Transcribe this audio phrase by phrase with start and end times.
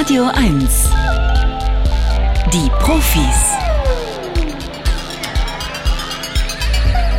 [0.00, 0.90] Radio 1.
[2.52, 3.54] Die Profis.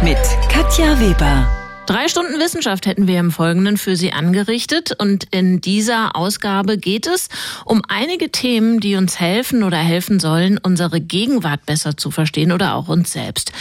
[0.01, 0.17] Mit
[0.49, 1.60] Katja Weber.
[1.91, 4.93] Drei Stunden Wissenschaft hätten wir im Folgenden für Sie angerichtet.
[4.97, 7.27] Und in dieser Ausgabe geht es
[7.65, 12.75] um einige Themen, die uns helfen oder helfen sollen, unsere Gegenwart besser zu verstehen oder
[12.75, 13.51] auch uns selbst.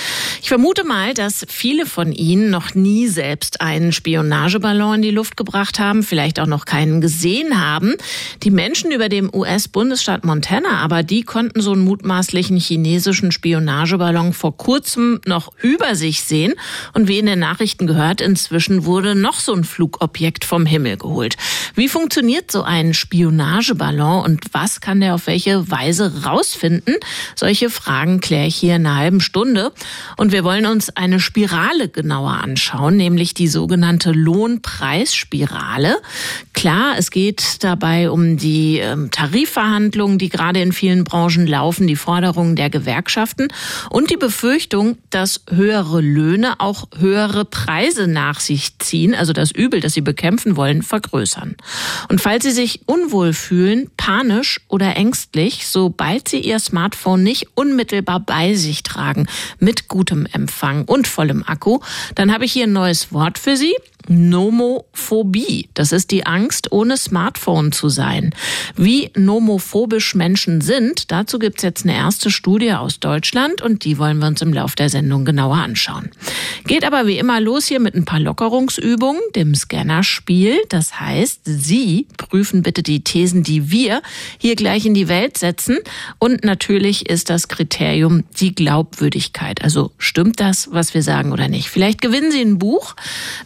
[0.40, 5.36] Ich vermute mal, dass viele von Ihnen noch nie selbst einen Spionageballon in die Luft
[5.36, 7.94] gebracht haben, vielleicht auch noch keinen gesehen haben.
[8.44, 14.56] Die Menschen über dem US-Bundesstaat Montana, aber die konnten so einen mutmaßlichen chinesischen Spionageballon vor
[14.56, 16.54] kurzem noch über sich sehen.
[16.92, 21.36] Und wie in den Nachrichten gehört, inzwischen wurde noch so ein Flugobjekt vom Himmel geholt.
[21.74, 26.96] Wie funktioniert so ein Spionageballon und was kann der auf welche Weise rausfinden?
[27.36, 29.72] Solche Fragen kläre ich hier in einer halben Stunde.
[30.16, 35.96] Und wir wollen uns eine Spirale genauer anschauen, nämlich die sogenannte Lohnpreisspirale.
[36.52, 41.96] Klar, es geht dabei um die ähm, Tarifverhandlungen, die gerade in vielen Branchen laufen, die
[41.96, 43.48] Forderungen der Gewerkschaften
[43.90, 49.80] und die Befürchtung, dass höhere Löhne auch höhere Preise nach sich ziehen, also das Übel,
[49.80, 51.56] das sie bekämpfen wollen, vergrößern.
[52.08, 58.20] Und falls Sie sich unwohl fühlen, panisch oder ängstlich, sobald Sie Ihr Smartphone nicht unmittelbar
[58.20, 59.26] bei sich tragen,
[59.58, 61.80] mit gutem Empfang und vollem Akku,
[62.14, 63.74] dann habe ich hier ein neues Wort für Sie.
[64.08, 65.68] Nomophobie.
[65.74, 68.34] Das ist die Angst, ohne Smartphone zu sein.
[68.76, 74.18] Wie nomophobisch Menschen sind, dazu gibt's jetzt eine erste Studie aus Deutschland und die wollen
[74.18, 76.10] wir uns im Laufe der Sendung genauer anschauen.
[76.66, 80.56] Geht aber wie immer los hier mit ein paar Lockerungsübungen, dem Scannerspiel.
[80.68, 84.02] Das heißt, Sie prüfen bitte die Thesen, die wir
[84.38, 85.78] hier gleich in die Welt setzen.
[86.18, 89.62] Und natürlich ist das Kriterium die Glaubwürdigkeit.
[89.62, 91.68] Also stimmt das, was wir sagen oder nicht?
[91.68, 92.94] Vielleicht gewinnen Sie ein Buch.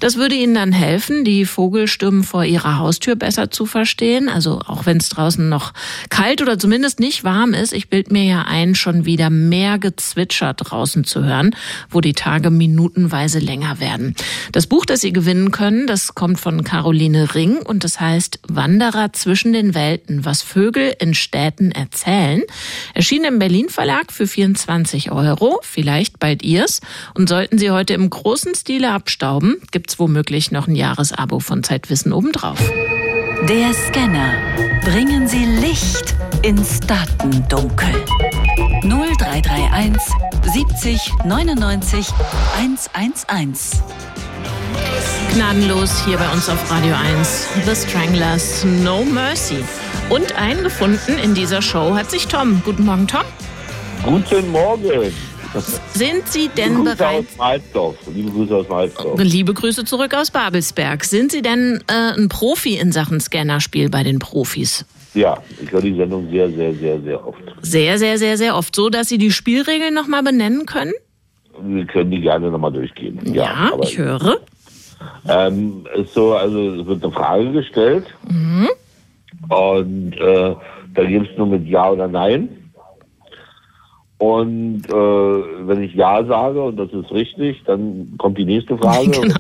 [0.01, 4.29] Das würde Ihnen dann helfen, die Vogelstimmen vor Ihrer Haustür besser zu verstehen.
[4.29, 5.73] Also auch wenn es draußen noch
[6.11, 7.73] kalt oder zumindest nicht warm ist.
[7.73, 11.55] Ich bild mir ja ein, schon wieder mehr Gezwitscher draußen zu hören,
[11.89, 14.17] wo die Tage minutenweise länger werden.
[14.53, 19.13] Das Buch, das Sie gewinnen können, das kommt von Caroline Ring und das heißt Wanderer
[19.13, 22.43] zwischen den Welten, was Vögel in Städten erzählen.
[22.93, 26.81] Erschien im Berlin Verlag für 24 Euro, vielleicht bald Ihrs.
[27.15, 32.13] Und sollten Sie heute im großen Stile abstauben, gibt's womöglich noch ein Jahresabo von Zeitwissen
[32.13, 32.59] obendrauf.
[33.49, 34.35] Der Scanner.
[34.85, 37.95] Bringen Sie Licht ins Datendunkel.
[38.83, 40.03] 0331
[40.53, 42.07] 70 99
[42.59, 43.83] 111.
[45.33, 47.49] Gnadenlos hier bei uns auf Radio 1.
[47.65, 49.65] The Stranglers, No Mercy.
[50.11, 52.61] Und eingefunden in dieser Show hat sich Tom.
[52.65, 53.23] Guten Morgen, Tom.
[54.05, 55.13] Guten Morgen.
[55.95, 57.19] Sind Sie denn Grüße bereit?
[57.31, 57.97] aus Malzdorf.
[58.15, 59.21] Liebe Grüße aus Malzdorf.
[59.23, 61.05] Liebe Grüße zurück aus Babelsberg.
[61.05, 64.85] Sind Sie denn äh, ein Profi in Sachen Scannerspiel bei den Profis?
[65.15, 67.39] Ja, ich höre die Sendung sehr, sehr, sehr, sehr oft.
[67.63, 68.75] Sehr, sehr, sehr, sehr oft.
[68.75, 70.93] So, dass Sie die Spielregeln nochmal benennen können?
[71.63, 73.21] Wir können die gerne nochmal durchgehen.
[73.33, 74.39] Ja, aber, ich höre.
[75.29, 78.69] Ähm, ist so, also es wird eine Frage gestellt Mhm.
[79.51, 80.55] und äh,
[80.95, 82.49] da gibt es nur mit Ja oder Nein.
[84.25, 89.11] Und äh, wenn ich Ja sage und das ist richtig, dann kommt die nächste Frage.
[89.21, 89.35] Genau.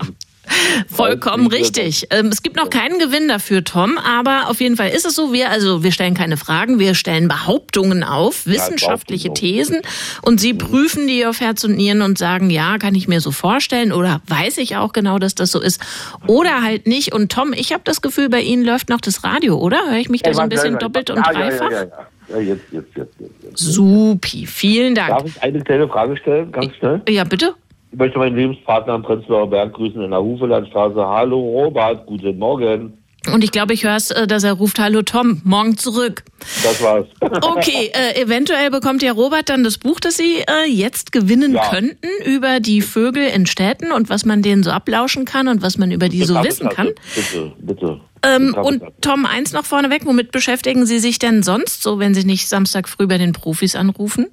[0.92, 2.08] Vollkommen richtig.
[2.10, 5.32] Ähm, es gibt noch keinen Gewinn dafür, Tom, aber auf jeden Fall ist es so,
[5.32, 9.54] wir, also wir stellen keine Fragen, wir stellen Behauptungen auf, wissenschaftliche Behauptungen.
[9.56, 9.82] Thesen
[10.22, 13.30] und Sie prüfen die auf Herz und Nieren und sagen, ja, kann ich mir so
[13.30, 15.80] vorstellen oder weiß ich auch genau, dass das so ist
[16.26, 17.14] oder halt nicht.
[17.14, 19.90] Und Tom, ich habe das Gefühl, bei Ihnen läuft noch das Radio, oder?
[19.90, 21.70] Höre ich mich da so ein bisschen doppelt und ja, dreifach?
[21.70, 21.88] Ja, ja,
[22.28, 22.36] ja.
[22.36, 23.58] ja jetzt, jetzt, jetzt, jetzt.
[23.58, 25.10] Supi, vielen Dank.
[25.10, 27.02] Darf ich eine kleine Frage stellen, ganz schnell?
[27.08, 27.54] Ja, bitte?
[27.94, 30.96] Ich möchte meinen Lebenspartner am Prenzlauer Berg grüßen in der Hufelandstraße.
[30.96, 32.98] Hallo Robert, guten Morgen.
[33.32, 36.24] Und ich glaube, ich höre es, äh, dass er ruft, hallo Tom, morgen zurück.
[36.64, 37.06] Das war's.
[37.40, 41.70] Okay, äh, eventuell bekommt ja Robert dann das Buch, das Sie äh, jetzt gewinnen Ja.
[41.70, 45.78] könnten über die Vögel in Städten und was man denen so ablauschen kann und was
[45.78, 46.90] man über die so wissen kann.
[47.14, 48.00] Bitte, bitte.
[48.24, 48.92] Ähm, und bitte.
[49.02, 52.88] Tom, eins noch vorneweg, womit beschäftigen Sie sich denn sonst so, wenn Sie nicht Samstag
[52.88, 54.26] früh bei den Profis anrufen?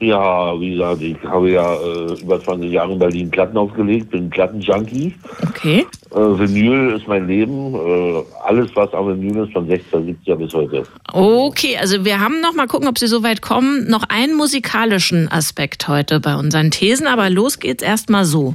[0.00, 4.30] Ja, wie gesagt, ich habe ja äh, über 20 Jahre in Berlin Platten aufgelegt, bin
[4.30, 5.12] Plattenjunkie.
[5.48, 5.86] Okay.
[6.12, 7.74] Äh, Vinyl ist mein Leben.
[7.74, 10.84] Äh, alles, was am Vinyl ist, von 60er, 70er bis heute.
[11.12, 13.90] Okay, also wir haben noch mal gucken, ob Sie so weit kommen.
[13.90, 18.54] Noch einen musikalischen Aspekt heute bei unseren Thesen, aber los geht's erst mal so.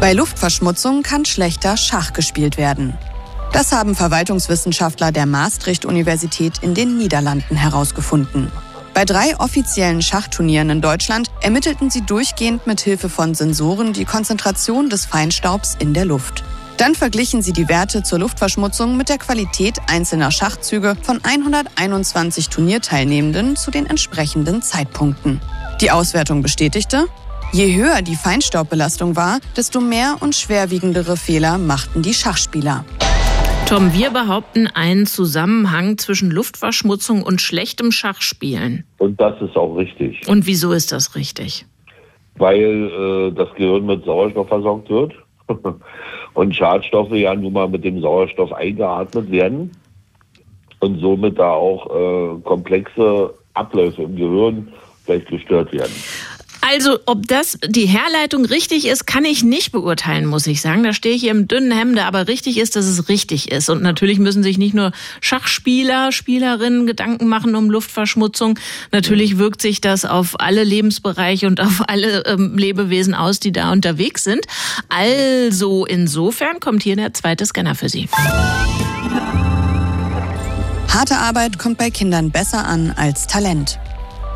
[0.00, 2.94] Bei Luftverschmutzung kann schlechter Schach gespielt werden.
[3.52, 8.52] Das haben Verwaltungswissenschaftler der Maastricht-Universität in den Niederlanden herausgefunden.
[8.94, 14.90] Bei drei offiziellen Schachturnieren in Deutschland ermittelten sie durchgehend mit Hilfe von Sensoren die Konzentration
[14.90, 16.42] des Feinstaubs in der Luft.
[16.78, 23.56] Dann verglichen sie die Werte zur Luftverschmutzung mit der Qualität einzelner Schachzüge von 121 Turnierteilnehmenden
[23.56, 25.40] zu den entsprechenden Zeitpunkten.
[25.80, 27.06] Die Auswertung bestätigte,
[27.52, 32.84] je höher die Feinstaubbelastung war, desto mehr und schwerwiegendere Fehler machten die Schachspieler.
[33.68, 38.84] Tom, wir behaupten einen Zusammenhang zwischen Luftverschmutzung und schlechtem Schachspielen.
[38.96, 40.26] Und das ist auch richtig.
[40.26, 41.66] Und wieso ist das richtig?
[42.36, 45.12] Weil äh, das Gehirn mit Sauerstoff versorgt wird
[46.32, 49.72] und Schadstoffe ja nun mal mit dem Sauerstoff eingeatmet werden
[50.80, 54.72] und somit da auch äh, komplexe Abläufe im Gehirn
[55.04, 55.92] vielleicht gestört werden.
[56.60, 60.82] Also, ob das die Herleitung richtig ist, kann ich nicht beurteilen, muss ich sagen.
[60.82, 63.70] Da stehe ich hier im dünnen Hemde, aber richtig ist, dass es richtig ist.
[63.70, 68.58] Und natürlich müssen sich nicht nur Schachspieler, Spielerinnen Gedanken machen um Luftverschmutzung.
[68.92, 73.72] Natürlich wirkt sich das auf alle Lebensbereiche und auf alle ähm, Lebewesen aus, die da
[73.72, 74.46] unterwegs sind.
[74.88, 78.08] Also, insofern kommt hier der zweite Scanner für Sie.
[80.88, 83.78] Harte Arbeit kommt bei Kindern besser an als Talent.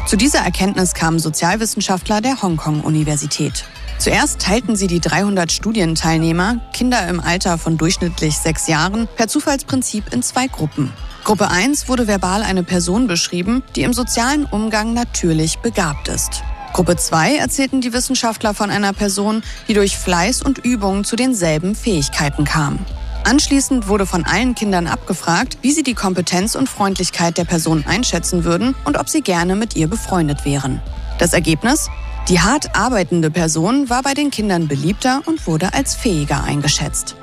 [0.07, 3.65] Zu dieser Erkenntnis kamen Sozialwissenschaftler der Hongkong-Universität.
[3.99, 10.13] Zuerst teilten sie die 300 Studienteilnehmer, Kinder im Alter von durchschnittlich sechs Jahren, per Zufallsprinzip
[10.13, 10.93] in zwei Gruppen.
[11.25, 16.43] Gruppe 1 wurde verbal eine Person beschrieben, die im sozialen Umgang natürlich begabt ist.
[16.73, 21.77] Gruppe 2 erzählten die Wissenschaftler von einer Person, die durch Fleiß und Übung zu denselben
[21.77, 22.81] Fähigkeiten kam.
[23.25, 28.45] Anschließend wurde von allen Kindern abgefragt, wie sie die Kompetenz und Freundlichkeit der Person einschätzen
[28.45, 30.83] würden und ob sie gerne mit ihr befreundet wären.
[31.19, 31.89] Das Ergebnis?
[32.29, 37.17] Die hart arbeitende Person war bei den Kindern beliebter und wurde als fähiger eingeschätzt.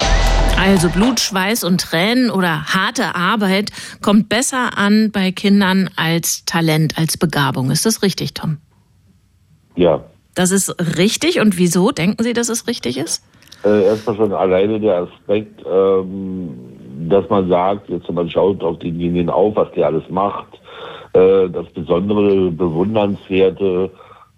[0.57, 6.98] Also Blut, Schweiß und Tränen oder harte Arbeit kommt besser an bei Kindern als Talent,
[6.98, 7.72] als Begabung.
[7.72, 8.57] Ist das richtig, Tom?
[9.75, 10.04] Ja.
[10.36, 11.40] Das ist richtig.
[11.40, 13.24] Und wieso denken Sie, dass es richtig ist?
[13.63, 16.50] Äh, erstmal schon alleine der Aspekt, ähm,
[17.09, 20.47] dass man sagt, jetzt man schaut auf denjenigen auf, was der alles macht,
[21.13, 23.91] äh, das Besondere, Bewundernswerte,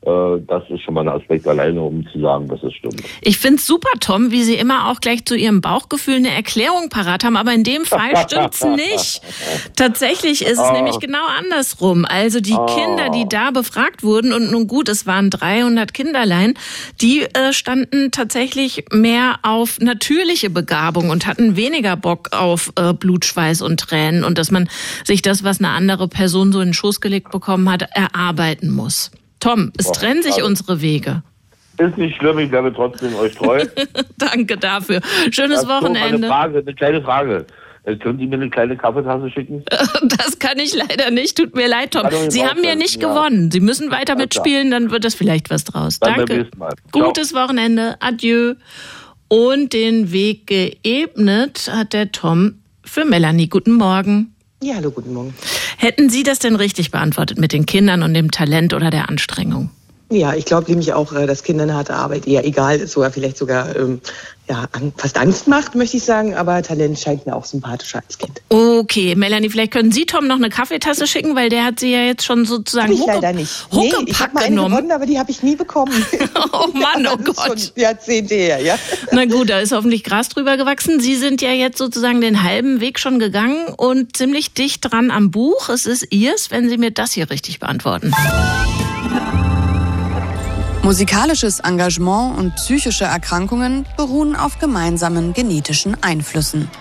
[0.03, 3.03] das ist schon mal ein Aspekt alleine, um zu sagen, dass es stimmt.
[3.21, 6.89] Ich finde es super, Tom, wie Sie immer auch gleich zu Ihrem Bauchgefühl eine Erklärung
[6.89, 9.21] parat haben, aber in dem Fall stimmt's nicht.
[9.75, 10.73] Tatsächlich ist es oh.
[10.73, 12.05] nämlich genau andersrum.
[12.05, 12.65] Also die oh.
[12.65, 16.55] Kinder, die da befragt wurden, und nun gut, es waren 300 Kinderlein,
[16.99, 23.61] die äh, standen tatsächlich mehr auf natürliche Begabung und hatten weniger Bock auf äh, Blutschweiß
[23.61, 24.67] und Tränen und dass man
[25.03, 29.11] sich das, was eine andere Person so in den Schoß gelegt bekommen hat, erarbeiten muss.
[29.41, 31.23] Tom, es Boah, trennen sich also, unsere Wege.
[31.77, 33.65] Ist nicht schlimm, ich bleibe trotzdem euch treu.
[34.17, 35.01] Danke dafür.
[35.31, 36.15] Schönes das Wochenende.
[36.15, 37.45] Eine, Frage, eine kleine Frage.
[37.83, 39.63] Äh, können Sie mir eine kleine Kaffeetasse schicken?
[40.17, 41.37] Das kann ich leider nicht.
[41.37, 42.07] Tut mir leid, Tom.
[42.29, 43.09] Sie haben ja nicht ja.
[43.09, 43.49] gewonnen.
[43.51, 45.99] Sie müssen weiter mitspielen, dann wird das vielleicht was draus.
[45.99, 46.47] Dann Danke.
[46.91, 47.95] Gutes Wochenende.
[47.99, 48.55] Adieu.
[49.27, 53.47] Und den Weg geebnet hat der Tom für Melanie.
[53.47, 54.35] Guten Morgen.
[54.63, 55.33] Ja, hallo, guten Morgen.
[55.77, 59.71] Hätten Sie das denn richtig beantwortet mit den Kindern und dem Talent oder der Anstrengung?
[60.11, 63.37] Ja, ich glaube nämlich auch, äh, dass Kindern harte Arbeit eher egal ist oder vielleicht
[63.37, 64.01] sogar ähm,
[64.49, 64.65] ja,
[64.97, 66.35] fast Angst macht, möchte ich sagen.
[66.35, 68.41] Aber Talent scheint mir auch sympathischer als Kind.
[68.49, 72.03] Okay, Melanie, vielleicht können Sie Tom noch eine Kaffeetasse schicken, weil der hat sie ja
[72.03, 73.67] jetzt schon sozusagen ich Hucke, leider nicht.
[73.71, 75.93] Nee, ich habe eine gewonnen, aber die habe ich nie bekommen.
[76.51, 77.59] oh Mann, oh Gott.
[77.59, 78.75] Schon Jahrzehnte her, ja.
[79.11, 80.99] Na gut, da ist hoffentlich Gras drüber gewachsen.
[80.99, 85.31] Sie sind ja jetzt sozusagen den halben Weg schon gegangen und ziemlich dicht dran am
[85.31, 85.69] Buch.
[85.69, 88.13] Es ist Ihrs, wenn Sie mir das hier richtig beantworten.
[90.83, 96.71] Musikalisches Engagement und psychische Erkrankungen beruhen auf gemeinsamen genetischen Einflüssen.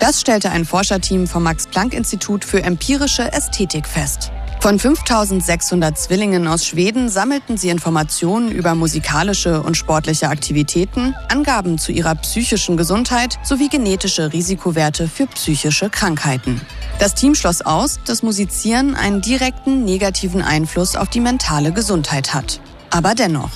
[0.00, 4.32] Das stellte ein Forscherteam vom Max-Planck-Institut für empirische Ästhetik fest.
[4.60, 11.92] Von 5600 Zwillingen aus Schweden sammelten sie Informationen über musikalische und sportliche Aktivitäten, Angaben zu
[11.92, 16.60] ihrer psychischen Gesundheit sowie genetische Risikowerte für psychische Krankheiten.
[16.98, 22.60] Das Team schloss aus, dass Musizieren einen direkten negativen Einfluss auf die mentale Gesundheit hat.
[22.90, 23.50] Aber dennoch.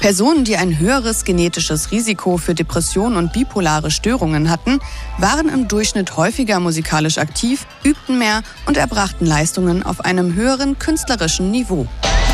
[0.00, 4.80] Personen, die ein höheres genetisches Risiko für Depressionen und bipolare Störungen hatten,
[5.18, 11.50] waren im Durchschnitt häufiger musikalisch aktiv, übten mehr und erbrachten Leistungen auf einem höheren künstlerischen
[11.50, 11.86] Niveau.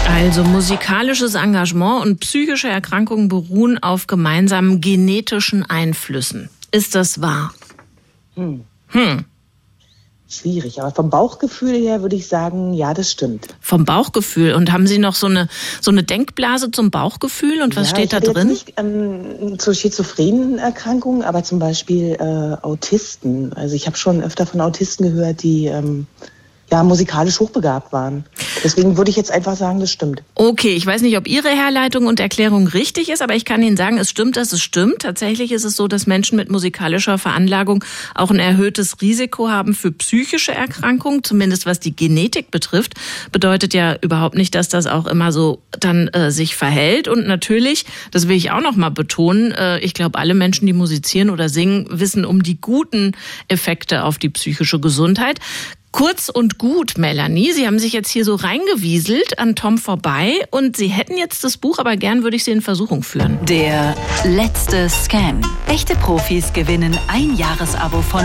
[0.09, 6.49] Also musikalisches Engagement und psychische Erkrankungen beruhen auf gemeinsamen genetischen Einflüssen.
[6.71, 7.53] Ist das wahr?
[8.37, 8.65] Hm.
[8.89, 9.25] Hm.
[10.29, 13.47] Schwierig, aber vom Bauchgefühl her würde ich sagen, ja, das stimmt.
[13.61, 14.55] Vom Bauchgefühl.
[14.55, 15.49] Und haben Sie noch so eine,
[15.81, 18.49] so eine Denkblase zum Bauchgefühl und was ja, steht da drin?
[18.49, 23.53] Jetzt nicht ähm, zur schizophrenen Erkrankungen, aber zum Beispiel äh, Autisten.
[23.53, 26.09] Also ich habe schon öfter von Autisten gehört, die ähm,
[26.71, 28.25] ja musikalisch hochbegabt waren.
[28.65, 30.23] Deswegen würde ich jetzt einfach sagen, das stimmt.
[30.35, 33.77] Okay, ich weiß nicht, ob Ihre Herleitung und Erklärung richtig ist, aber ich kann Ihnen
[33.77, 35.01] sagen, es stimmt, dass es stimmt.
[35.01, 39.93] Tatsächlich ist es so, dass Menschen mit musikalischer Veranlagung auch ein erhöhtes Risiko haben für
[39.93, 42.95] psychische Erkrankungen, zumindest was die Genetik betrifft.
[43.31, 47.07] Bedeutet ja überhaupt nicht, dass das auch immer so dann äh, sich verhält.
[47.07, 50.73] Und natürlich, das will ich auch noch mal betonen, äh, ich glaube, alle Menschen, die
[50.73, 53.13] musizieren oder singen, wissen um die guten
[53.49, 55.39] Effekte auf die psychische Gesundheit.
[55.97, 57.53] Kurz und gut, Melanie.
[57.53, 61.57] Sie haben sich jetzt hier so reingewieselt an Tom vorbei und Sie hätten jetzt das
[61.57, 63.43] Buch, aber gern würde ich Sie in Versuchung führen.
[63.47, 65.41] Der letzte Scam.
[65.67, 68.21] Echte Profis gewinnen ein Jahresabo von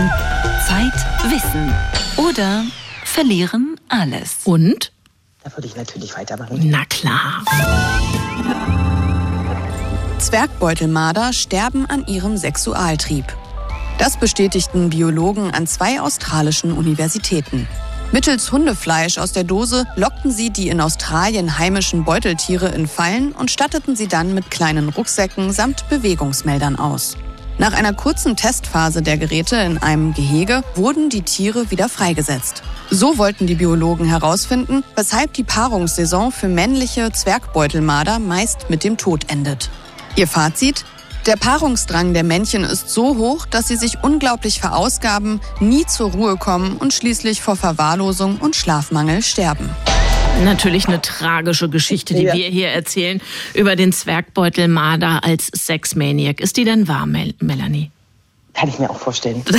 [0.68, 0.92] Zeit,
[1.32, 1.72] Wissen
[2.18, 2.62] oder
[3.06, 4.40] verlieren alles.
[4.44, 4.92] Und?
[5.42, 6.60] Da würde ich natürlich weitermachen.
[6.64, 7.42] Na klar.
[10.18, 13.24] Zwergbeutelmarder sterben an ihrem Sexualtrieb.
[14.02, 17.68] Das bestätigten Biologen an zwei australischen Universitäten.
[18.10, 23.52] Mittels Hundefleisch aus der Dose lockten sie die in Australien heimischen Beuteltiere in Fallen und
[23.52, 27.16] statteten sie dann mit kleinen Rucksäcken samt Bewegungsmeldern aus.
[27.58, 32.64] Nach einer kurzen Testphase der Geräte in einem Gehege wurden die Tiere wieder freigesetzt.
[32.90, 39.30] So wollten die Biologen herausfinden, weshalb die Paarungssaison für männliche Zwergbeutelmarder meist mit dem Tod
[39.30, 39.70] endet.
[40.16, 40.84] Ihr Fazit?
[41.26, 46.36] Der Paarungsdrang der Männchen ist so hoch, dass sie sich unglaublich verausgaben, nie zur Ruhe
[46.36, 49.70] kommen und schließlich vor Verwahrlosung und Schlafmangel sterben.
[50.44, 52.34] Natürlich eine tragische Geschichte, die Ja.
[52.34, 53.20] wir hier erzählen
[53.54, 56.40] über den Zwergbeutelmarder als Sexmaniac.
[56.40, 57.90] Ist die denn wahr, Mel Melanie?
[58.54, 59.44] Kann ich mir auch vorstellen.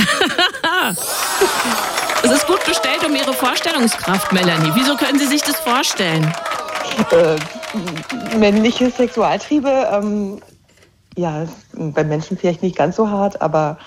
[2.22, 4.70] Es ist gut bestellt um Ihre Vorstellungskraft, Melanie.
[4.74, 6.32] Wieso können Sie sich das vorstellen?
[7.10, 10.40] äh, männliche Sexualtriebe, ähm,
[11.16, 13.78] ja, bei Menschen vielleicht nicht ganz so hart, aber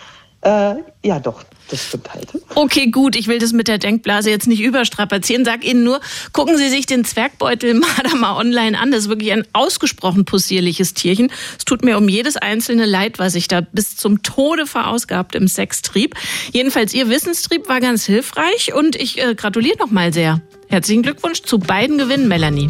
[0.41, 2.29] äh, ja doch, das stimmt halt.
[2.55, 5.45] Okay, gut, ich will das mit der Denkblase jetzt nicht überstrapazieren.
[5.45, 5.99] Sag Ihnen nur,
[6.31, 8.91] gucken Sie sich den Zwergbeutelmarder mal online an.
[8.91, 11.31] Das ist wirklich ein ausgesprochen possierliches Tierchen.
[11.57, 15.47] Es tut mir um jedes einzelne leid, was sich da bis zum Tode verausgabt im
[15.47, 16.15] Sextrieb.
[16.53, 20.41] Jedenfalls, Ihr Wissenstrieb war ganz hilfreich und ich äh, gratuliere noch mal sehr.
[20.69, 22.69] Herzlichen Glückwunsch zu beiden Gewinnen, Melanie.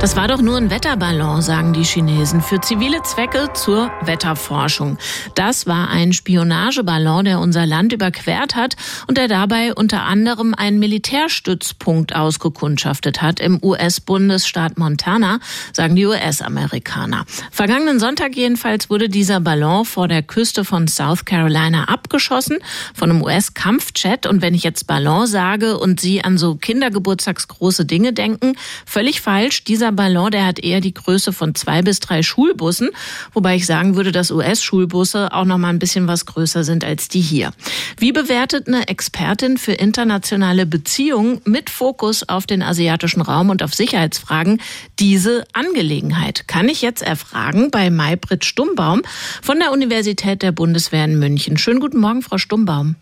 [0.00, 4.98] Das war doch nur ein Wetterballon, sagen die Chinesen, für zivile Zwecke zur Wetterforschung.
[5.34, 10.78] Das war ein Spionageballon, der unser Land überquert hat und der dabei unter anderem einen
[10.78, 15.38] Militärstützpunkt ausgekundschaftet hat im US-Bundesstaat Montana,
[15.72, 17.24] sagen die US-Amerikaner.
[17.50, 22.58] Vergangenen Sonntag jedenfalls wurde dieser Ballon vor der Küste von South Carolina abgeschossen
[22.94, 24.26] von einem US-Kampfjet.
[24.26, 29.64] Und wenn ich jetzt Ballon sage und Sie an so Kindergeburtstagsgroße Dinge denken, völlig falsch.
[29.64, 32.90] Dieser Ballon, der hat eher die Größe von zwei bis drei Schulbussen,
[33.32, 37.08] wobei ich sagen würde, dass US-Schulbusse auch noch mal ein bisschen was größer sind als
[37.08, 37.52] die hier.
[37.98, 43.74] Wie bewertet eine Expertin für internationale Beziehungen mit Fokus auf den asiatischen Raum und auf
[43.74, 44.60] Sicherheitsfragen
[44.98, 46.48] diese Angelegenheit?
[46.48, 49.02] Kann ich jetzt erfragen bei Maybrit Stumbaum
[49.42, 51.56] von der Universität der Bundeswehr in München.
[51.56, 52.96] Schönen guten Morgen, Frau Stumbaum.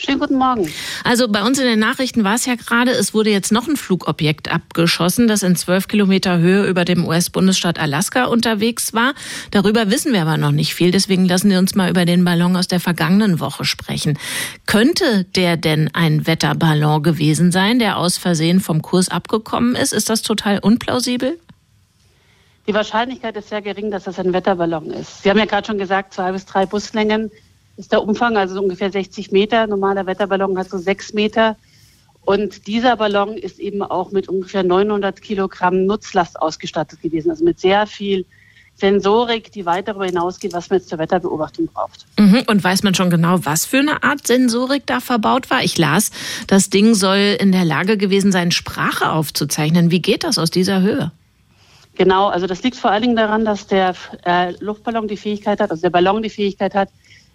[0.00, 0.72] Schönen guten Morgen.
[1.02, 3.76] Also bei uns in den Nachrichten war es ja gerade, es wurde jetzt noch ein
[3.76, 9.14] Flugobjekt abgeschossen, das in zwölf Kilometer Höhe über dem US-Bundesstaat Alaska unterwegs war.
[9.50, 12.56] Darüber wissen wir aber noch nicht viel, deswegen lassen wir uns mal über den Ballon
[12.56, 14.20] aus der vergangenen Woche sprechen.
[14.66, 19.92] Könnte der denn ein Wetterballon gewesen sein, der aus Versehen vom Kurs abgekommen ist?
[19.92, 21.40] Ist das total unplausibel?
[22.68, 25.24] Die Wahrscheinlichkeit ist sehr gering, dass das ein Wetterballon ist.
[25.24, 27.32] Sie haben ja gerade schon gesagt, zwei bis drei Buslängen
[27.78, 29.66] ist der Umfang, also so ungefähr 60 Meter.
[29.66, 31.56] Normaler Wetterballon hat so sechs Meter.
[32.24, 37.58] Und dieser Ballon ist eben auch mit ungefähr 900 Kilogramm Nutzlast ausgestattet gewesen, also mit
[37.58, 38.26] sehr viel
[38.74, 42.06] Sensorik, die weit darüber hinausgeht, was man jetzt zur Wetterbeobachtung braucht.
[42.18, 42.42] Mhm.
[42.46, 45.64] Und weiß man schon genau, was für eine Art Sensorik da verbaut war?
[45.64, 46.10] Ich las,
[46.46, 49.90] das Ding soll in der Lage gewesen sein, Sprache aufzuzeichnen.
[49.90, 51.12] Wie geht das aus dieser Höhe?
[51.96, 53.94] Genau, also das liegt vor allen Dingen daran, dass der
[54.24, 56.90] äh, Luftballon die Fähigkeit hat, also der Ballon die Fähigkeit hat,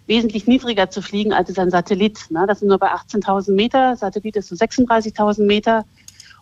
[0.06, 2.30] wesentlich niedriger zu fliegen als ein Satellit.
[2.30, 2.44] Ne?
[2.46, 5.84] Das sind nur bei 18.000 Meter, Satellit ist so 36.000 Meter.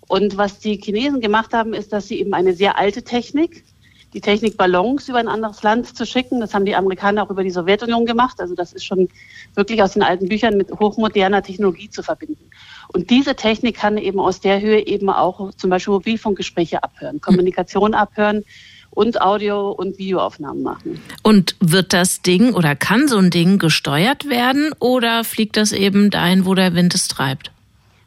[0.09, 3.64] Und was die Chinesen gemacht haben, ist, dass sie eben eine sehr alte Technik,
[4.12, 7.42] die Technik Ballons über ein anderes Land zu schicken, das haben die Amerikaner auch über
[7.42, 8.40] die Sowjetunion gemacht.
[8.40, 9.09] Also das ist schon
[9.54, 12.50] wirklich aus den alten Büchern mit hochmoderner Technologie zu verbinden.
[12.92, 17.95] Und diese Technik kann eben aus der Höhe eben auch zum Beispiel Mobilfunkgespräche abhören, Kommunikation
[17.95, 18.45] abhören
[18.94, 21.00] und Audio- und Videoaufnahmen machen.
[21.22, 26.11] Und wird das Ding oder kann so ein Ding gesteuert werden oder fliegt das eben
[26.11, 27.50] dahin, wo der Wind es treibt?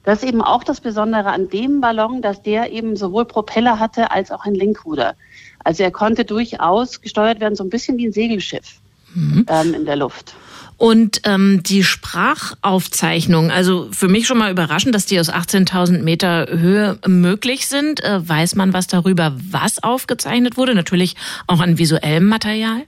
[0.04, 4.12] Das ist eben auch das Besondere an dem Ballon, dass der eben sowohl Propeller hatte
[4.12, 5.16] als auch ein Lenkruder.
[5.64, 8.80] Also er konnte durchaus gesteuert werden, so ein bisschen wie ein Segelschiff
[9.16, 9.46] Mhm.
[9.50, 10.36] ähm, in der Luft.
[10.78, 16.48] Und ähm, die Sprachaufzeichnung, also für mich schon mal überraschend, dass die aus 18.000 Meter
[16.50, 18.04] Höhe möglich sind.
[18.04, 20.76] Äh, weiß man was darüber, was aufgezeichnet wurde?
[20.76, 21.16] Natürlich
[21.48, 22.82] auch an visuellem Material?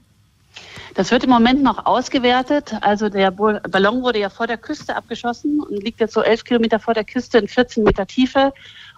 [0.94, 2.74] Das wird im Moment noch ausgewertet.
[2.80, 6.80] Also der Ballon wurde ja vor der Küste abgeschossen und liegt jetzt so elf Kilometer
[6.80, 8.52] vor der Küste in 14 Meter Tiefe.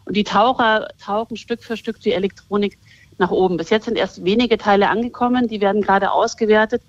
[0.04, 2.78] Und die Taucher tauchen Stück für Stück die Elektronik
[3.18, 3.56] nach oben.
[3.56, 5.46] Bis jetzt sind erst wenige Teile angekommen.
[5.46, 6.82] Die werden gerade ausgewertet.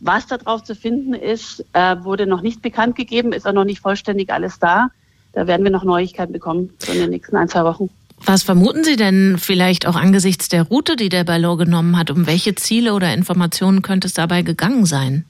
[0.00, 3.64] Was da drauf zu finden ist, äh, wurde noch nicht bekannt gegeben, ist auch noch
[3.64, 4.88] nicht vollständig alles da.
[5.32, 7.90] Da werden wir noch Neuigkeiten bekommen so in den nächsten ein, zwei Wochen.
[8.24, 12.10] Was vermuten Sie denn vielleicht auch angesichts der Route, die der Ballon genommen hat?
[12.10, 15.24] Um welche Ziele oder Informationen könnte es dabei gegangen sein?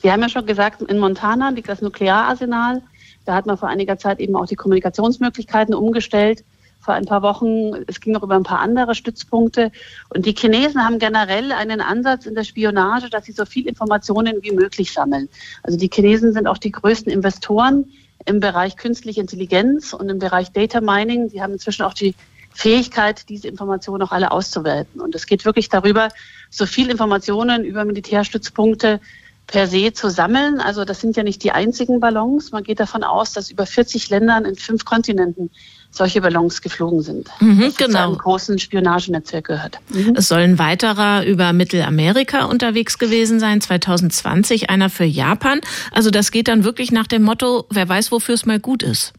[0.00, 2.80] Wir haben ja schon gesagt, in Montana liegt das Nukleararsenal.
[3.26, 6.42] Da hat man vor einiger Zeit eben auch die Kommunikationsmöglichkeiten umgestellt.
[6.80, 9.70] Vor ein paar Wochen, es ging noch über ein paar andere Stützpunkte.
[10.08, 14.42] Und die Chinesen haben generell einen Ansatz in der Spionage, dass sie so viel Informationen
[14.42, 15.28] wie möglich sammeln.
[15.62, 17.92] Also die Chinesen sind auch die größten Investoren
[18.24, 21.28] im Bereich künstliche Intelligenz und im Bereich Data Mining.
[21.28, 22.14] Sie haben inzwischen auch die
[22.52, 25.00] Fähigkeit, diese Informationen auch alle auszuwerten.
[25.00, 26.08] Und es geht wirklich darüber,
[26.50, 29.00] so viel Informationen über Militärstützpunkte
[29.50, 30.60] per se zu sammeln.
[30.60, 32.52] Also das sind ja nicht die einzigen Ballons.
[32.52, 35.50] Man geht davon aus, dass über 40 Ländern in fünf Kontinenten
[35.90, 37.28] solche Ballons geflogen sind.
[37.40, 37.90] Mhm, genau.
[37.90, 39.80] Zu einem großen Spionagenetzwerk gehört.
[39.88, 40.14] Mhm.
[40.16, 45.60] Es soll ein weiterer über Mittelamerika unterwegs gewesen sein, 2020, einer für Japan.
[45.90, 49.12] Also das geht dann wirklich nach dem Motto, wer weiß, wofür es mal gut ist.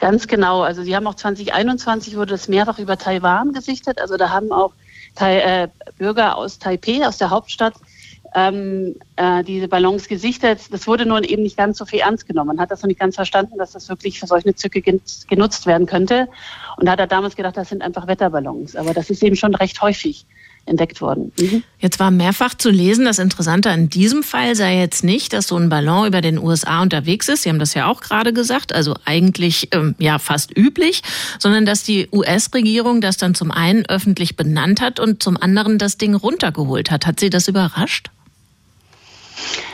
[0.00, 0.62] Ganz genau.
[0.62, 4.00] Also Sie haben auch 2021 wurde das mehrfach über Taiwan gesichtet.
[4.00, 4.72] Also da haben auch
[5.20, 7.74] äh, Bürger aus Taipei, aus der Hauptstadt,
[8.34, 10.60] ähm, äh, diese Ballons gesichtet.
[10.70, 12.48] Das wurde nun eben nicht ganz so viel ernst genommen.
[12.48, 15.86] Man hat das noch nicht ganz verstanden, dass das wirklich für solche Züge genutzt werden
[15.86, 16.28] könnte.
[16.76, 18.76] Und da hat er damals gedacht, das sind einfach Wetterballons.
[18.76, 20.26] Aber das ist eben schon recht häufig
[20.66, 21.32] entdeckt worden.
[21.38, 21.62] Mhm.
[21.78, 25.56] Jetzt war mehrfach zu lesen, das Interessante an diesem Fall sei jetzt nicht, dass so
[25.56, 27.42] ein Ballon über den USA unterwegs ist.
[27.42, 31.02] Sie haben das ja auch gerade gesagt, also eigentlich ähm, ja fast üblich,
[31.38, 35.98] sondern dass die US-Regierung das dann zum einen öffentlich benannt hat und zum anderen das
[35.98, 37.06] Ding runtergeholt hat.
[37.06, 38.10] Hat Sie das überrascht?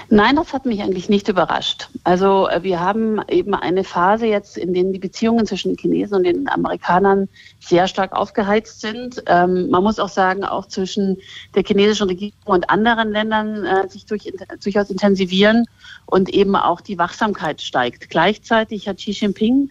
[0.09, 1.89] Nein, das hat mich eigentlich nicht überrascht.
[2.05, 6.17] Also äh, wir haben eben eine Phase jetzt, in der die Beziehungen zwischen den Chinesen
[6.17, 7.29] und den Amerikanern
[7.61, 9.23] sehr stark aufgeheizt sind.
[9.27, 11.19] Ähm, man muss auch sagen, auch zwischen
[11.55, 14.33] der chinesischen Regierung und anderen Ländern äh, sich durch,
[14.63, 15.65] durchaus intensivieren
[16.07, 18.11] und eben auch die Wachsamkeit steigt.
[18.11, 19.71] Gleichzeitig hat Xi Jinping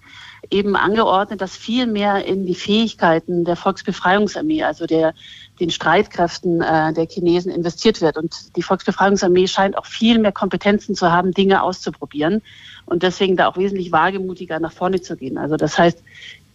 [0.51, 5.13] eben angeordnet, dass viel mehr in die Fähigkeiten der Volksbefreiungsarmee, also der
[5.59, 8.17] den Streitkräften äh, der Chinesen investiert wird.
[8.17, 12.41] Und die Volksbefreiungsarmee scheint auch viel mehr Kompetenzen zu haben, Dinge auszuprobieren
[12.85, 15.37] und deswegen da auch wesentlich wagemutiger nach vorne zu gehen.
[15.37, 16.03] Also das heißt,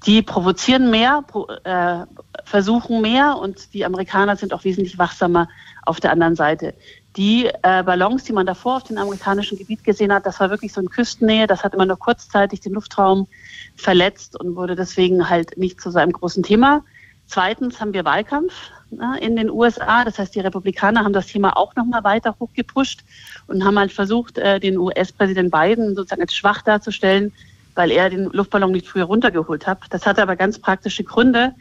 [0.07, 1.25] die provozieren mehr,
[1.65, 2.05] äh,
[2.45, 5.49] versuchen mehr und die Amerikaner sind auch wesentlich wachsamer
[5.85, 6.75] auf der anderen Seite.
[7.17, 10.73] Die äh, Ballons, die man davor auf dem amerikanischen Gebiet gesehen hat, das war wirklich
[10.73, 13.27] so in Küstennähe, das hat immer nur kurzzeitig den Luftraum
[13.77, 16.85] verletzt und wurde deswegen halt nicht zu so einem großen Thema.
[17.27, 18.53] Zweitens haben wir Wahlkampf
[18.91, 20.05] ne, in den USA.
[20.05, 23.03] Das heißt, die Republikaner haben das Thema auch nochmal weiter hochgepusht
[23.47, 27.33] und haben halt versucht, äh, den US-Präsident Biden sozusagen als schwach darzustellen,
[27.75, 29.79] weil er den Luftballon nicht früher runtergeholt hat.
[29.91, 31.55] Das hatte aber ganz praktische Gründe,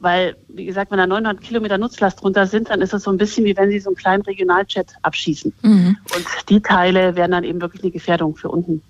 [0.00, 3.16] weil, wie gesagt, wenn da 900 Kilometer Nutzlast drunter sind, dann ist es so ein
[3.16, 5.52] bisschen wie wenn Sie so einen kleinen Regionaljet abschießen.
[5.62, 5.96] Mhm.
[6.14, 8.82] Und die Teile wären dann eben wirklich eine Gefährdung für unten.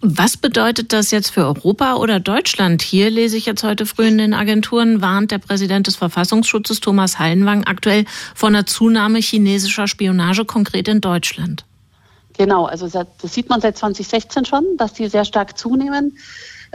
[0.00, 2.82] Was bedeutet das jetzt für Europa oder Deutschland?
[2.82, 7.18] Hier lese ich jetzt heute früh in den Agenturen, warnt der Präsident des Verfassungsschutzes Thomas
[7.18, 11.64] Hallenwang aktuell vor einer Zunahme chinesischer Spionage konkret in Deutschland.
[12.36, 16.18] Genau, also das sieht man seit 2016 schon, dass die sehr stark zunehmen.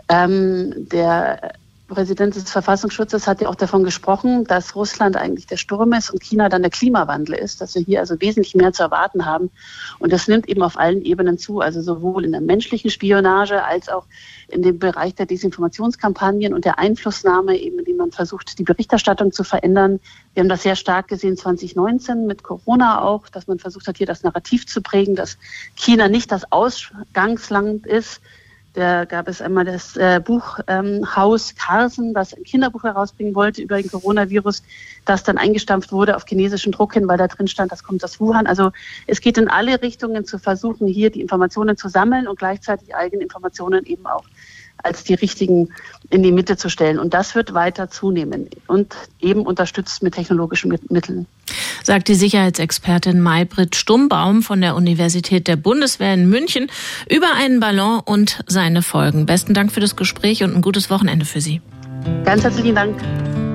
[0.07, 1.53] Ähm, der
[1.89, 6.23] Präsident des Verfassungsschutzes hat ja auch davon gesprochen, dass Russland eigentlich der Sturm ist und
[6.23, 9.49] China dann der Klimawandel ist, dass wir hier also wesentlich mehr zu erwarten haben.
[9.97, 13.89] Und das nimmt eben auf allen Ebenen zu, also sowohl in der menschlichen Spionage als
[13.89, 14.05] auch
[14.47, 19.43] in dem Bereich der Desinformationskampagnen und der Einflussnahme, eben indem man versucht, die Berichterstattung zu
[19.43, 19.99] verändern.
[20.33, 24.07] Wir haben das sehr stark gesehen 2019 mit Corona auch, dass man versucht hat, hier
[24.07, 25.37] das Narrativ zu prägen, dass
[25.75, 28.21] China nicht das Ausgangsland ist,
[28.73, 31.05] da gab es einmal das äh, Buch ähm,
[31.57, 34.63] Carson, das ein Kinderbuch herausbringen wollte über den Coronavirus,
[35.05, 38.19] das dann eingestampft wurde auf chinesischen Druck hin, weil da drin stand, das kommt aus
[38.19, 38.45] Wuhan.
[38.45, 38.71] Also
[39.07, 43.23] es geht in alle Richtungen zu versuchen, hier die Informationen zu sammeln und gleichzeitig eigene
[43.23, 44.25] Informationen eben auch
[44.83, 45.69] als die richtigen
[46.09, 46.99] in die Mitte zu stellen.
[46.99, 51.27] Und das wird weiter zunehmen und eben unterstützt mit technologischen Mitteln.
[51.83, 56.67] Sagt die Sicherheitsexpertin Maybrit Stummbaum von der Universität der Bundeswehr in München
[57.09, 59.25] über einen Ballon und seine Folgen.
[59.25, 61.61] Besten Dank für das Gespräch und ein gutes Wochenende für Sie.
[62.23, 63.48] Ganz herzlichen Dank.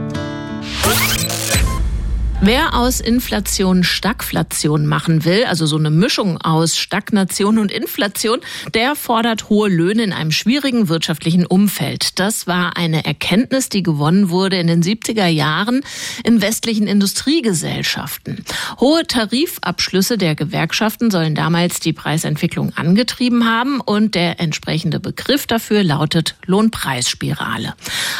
[2.47, 8.41] Wer aus Inflation Stagflation machen will, also so eine Mischung aus Stagnation und Inflation,
[8.75, 12.19] der fordert hohe Löhne in einem schwierigen wirtschaftlichen Umfeld.
[12.19, 15.81] Das war eine Erkenntnis, die gewonnen wurde in den 70er Jahren
[16.23, 18.45] in westlichen Industriegesellschaften.
[18.79, 25.83] Hohe Tarifabschlüsse der Gewerkschaften sollen damals die Preisentwicklung angetrieben haben und der entsprechende Begriff dafür
[25.83, 27.73] lautet Lohnpreisspirale.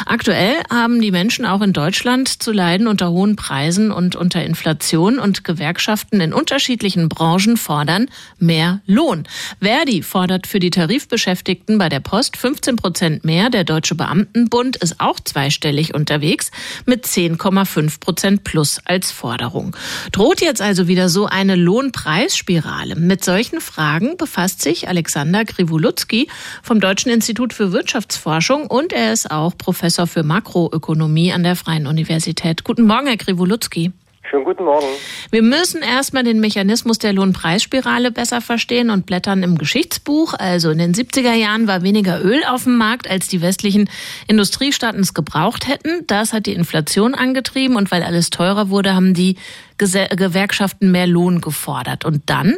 [0.07, 5.19] Aktuell haben die Menschen auch in Deutschland zu leiden unter hohen Preisen und unter Inflation
[5.19, 8.07] und Gewerkschaften in unterschiedlichen Branchen fordern
[8.39, 9.27] mehr Lohn.
[9.61, 13.49] Verdi fordert für die Tarifbeschäftigten bei der Post 15 Prozent mehr.
[13.49, 16.51] Der Deutsche Beamtenbund ist auch zweistellig unterwegs
[16.85, 19.75] mit 10,5 Prozent plus als Forderung.
[20.11, 22.95] Droht jetzt also wieder so eine Lohnpreisspirale?
[22.95, 26.27] Mit solchen Fragen befasst sich Alexander Kriwolutzki
[26.63, 31.87] vom Deutschen Institut für Wirtschaftsforschung und er ist auch Professor für Makroökonomie an der Freien
[31.87, 32.63] Universität.
[32.63, 33.91] Guten Morgen, Herr Kriwolutzki.
[34.29, 34.87] Schönen guten Morgen.
[35.29, 40.33] Wir müssen erstmal den Mechanismus der Lohnpreisspirale besser verstehen und blättern im Geschichtsbuch.
[40.33, 43.89] Also in den 70er Jahren war weniger Öl auf dem Markt, als die westlichen
[44.27, 46.07] Industriestaaten es gebraucht hätten.
[46.07, 49.37] Das hat die Inflation angetrieben und weil alles teurer wurde, haben die
[49.77, 52.03] Gewerkschaften mehr Lohn gefordert.
[52.03, 52.55] Und dann?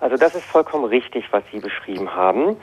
[0.00, 2.56] Also das ist vollkommen richtig, was Sie beschrieben haben.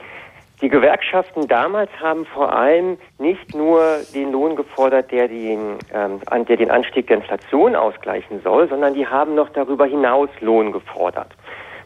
[0.64, 6.56] Die Gewerkschaften damals haben vor allem nicht nur den Lohn gefordert, der den, ähm, der
[6.56, 11.28] den Anstieg der Inflation ausgleichen soll, sondern die haben noch darüber hinaus Lohn gefordert.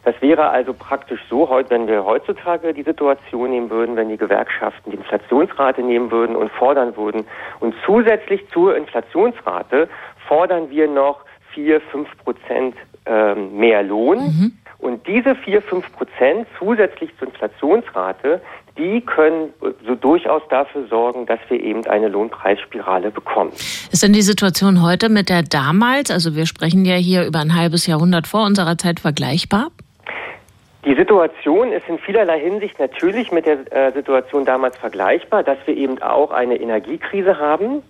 [0.05, 4.91] Das wäre also praktisch so, wenn wir heutzutage die Situation nehmen würden, wenn die Gewerkschaften
[4.91, 7.25] die Inflationsrate nehmen würden und fordern würden.
[7.59, 9.89] Und zusätzlich zur Inflationsrate
[10.25, 14.19] fordern wir noch vier, fünf Prozent ähm, mehr Lohn.
[14.19, 14.51] Mhm.
[14.79, 18.41] Und diese vier, fünf Prozent zusätzlich zur Inflationsrate,
[18.77, 19.53] die können
[19.85, 23.51] so durchaus dafür sorgen, dass wir eben eine Lohnpreisspirale bekommen.
[23.91, 27.55] Ist denn die Situation heute mit der damals, also wir sprechen ja hier über ein
[27.55, 29.67] halbes Jahrhundert vor unserer Zeit, vergleichbar?
[30.85, 35.75] Die Situation ist in vielerlei Hinsicht natürlich mit der äh, Situation damals vergleichbar, dass wir
[35.75, 37.83] eben auch eine Energiekrise haben.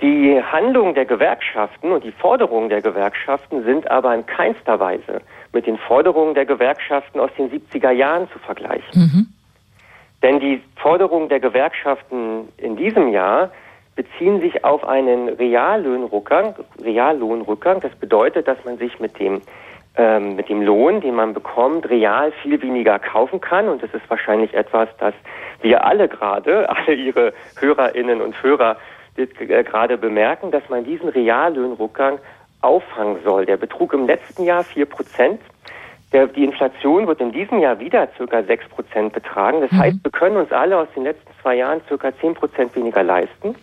[0.00, 5.20] Die Handlungen der Gewerkschaften und die Forderungen der Gewerkschaften sind aber in keinster Weise
[5.52, 8.86] mit den Forderungen der Gewerkschaften aus den 70er Jahren zu vergleichen.
[8.94, 9.26] Mhm.
[10.22, 13.50] Denn die Forderungen der Gewerkschaften in diesem Jahr
[13.96, 16.54] beziehen sich auf einen Reallohnrückgang.
[16.82, 17.80] Reallohnrückgang.
[17.80, 19.42] Das bedeutet, dass man sich mit dem
[19.94, 23.68] ähm, mit dem Lohn, den man bekommt, real viel weniger kaufen kann.
[23.68, 25.12] Und das ist wahrscheinlich etwas, das
[25.60, 28.78] wir alle gerade, alle Ihre Hörerinnen und Hörer
[29.16, 29.26] äh,
[29.64, 32.20] gerade bemerken, dass man diesen Reallohnrückgang
[32.62, 33.46] auffangen soll.
[33.46, 35.40] Der betrug im letzten Jahr vier Prozent.
[36.12, 39.60] Der, die Inflation wird in diesem Jahr wieder circa sechs Prozent betragen.
[39.62, 39.78] Das mhm.
[39.78, 43.54] heißt, wir können uns alle aus den letzten zwei Jahren circa zehn Prozent weniger leisten.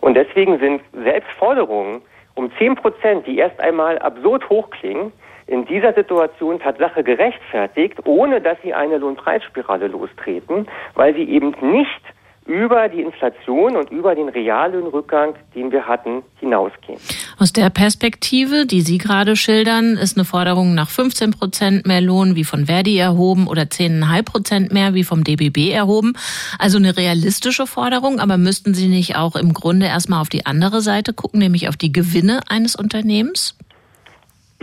[0.00, 2.02] Und deswegen sind selbst Forderungen
[2.34, 5.12] um zehn Prozent, die erst einmal absurd hoch klingen,
[5.46, 12.02] in dieser Situation Tatsache gerechtfertigt, ohne dass sie eine Lohnpreisspirale lostreten, weil sie eben nicht
[12.46, 16.98] über die Inflation und über den Reallöhnrückgang, den wir hatten, hinausgehen.
[17.38, 22.34] Aus der Perspektive, die Sie gerade schildern, ist eine Forderung nach 15 Prozent mehr Lohn
[22.34, 26.14] wie von Verdi erhoben oder 10,5 Prozent mehr wie vom DBB erhoben.
[26.58, 30.80] Also eine realistische Forderung, aber müssten Sie nicht auch im Grunde erstmal auf die andere
[30.80, 33.56] Seite gucken, nämlich auf die Gewinne eines Unternehmens?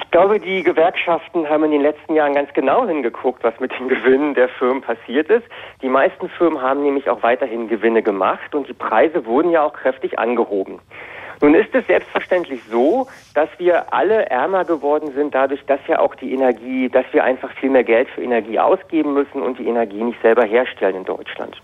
[0.10, 3.88] Ich glaube, die Gewerkschaften haben in den letzten Jahren ganz genau hingeguckt, was mit den
[3.89, 5.45] Gewinnen der Firmen passiert ist.
[5.84, 9.74] Die meisten Firmen haben nämlich auch weiterhin Gewinne gemacht und die Preise wurden ja auch
[9.74, 10.80] kräftig angehoben.
[11.41, 16.15] Nun ist es selbstverständlich so, dass wir alle ärmer geworden sind dadurch, dass ja auch
[16.15, 20.02] die Energie, dass wir einfach viel mehr Geld für Energie ausgeben müssen und die Energie
[20.04, 21.56] nicht selber herstellen in Deutschland.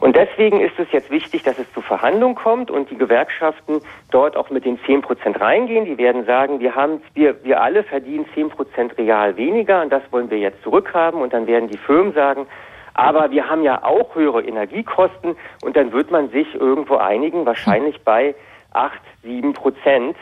[0.00, 4.34] Und deswegen ist es jetzt wichtig, dass es zu Verhandlungen kommt und die Gewerkschaften dort
[4.34, 5.84] auch mit den 10 Prozent reingehen.
[5.84, 10.02] Die werden sagen, wir haben, wir, wir alle verdienen 10 Prozent real weniger und das
[10.10, 11.20] wollen wir jetzt zurückhaben.
[11.20, 12.46] Und dann werden die Firmen sagen,
[12.94, 18.00] aber wir haben ja auch höhere Energiekosten und dann wird man sich irgendwo einigen, wahrscheinlich
[18.02, 18.34] bei
[18.72, 20.16] 8, 7 Prozent.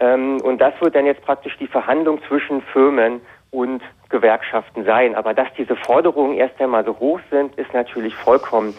[0.00, 5.14] Ähm, und das wird dann jetzt praktisch die Verhandlung zwischen Firmen und Gewerkschaften sein.
[5.14, 8.74] Aber dass diese Forderungen erst einmal so hoch sind, ist natürlich vollkommen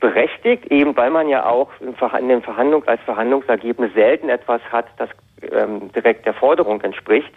[0.00, 5.08] berechtigt, eben weil man ja auch in den Verhandlungen als Verhandlungsergebnis selten etwas hat, das
[5.50, 7.32] ähm, direkt der Forderung entspricht.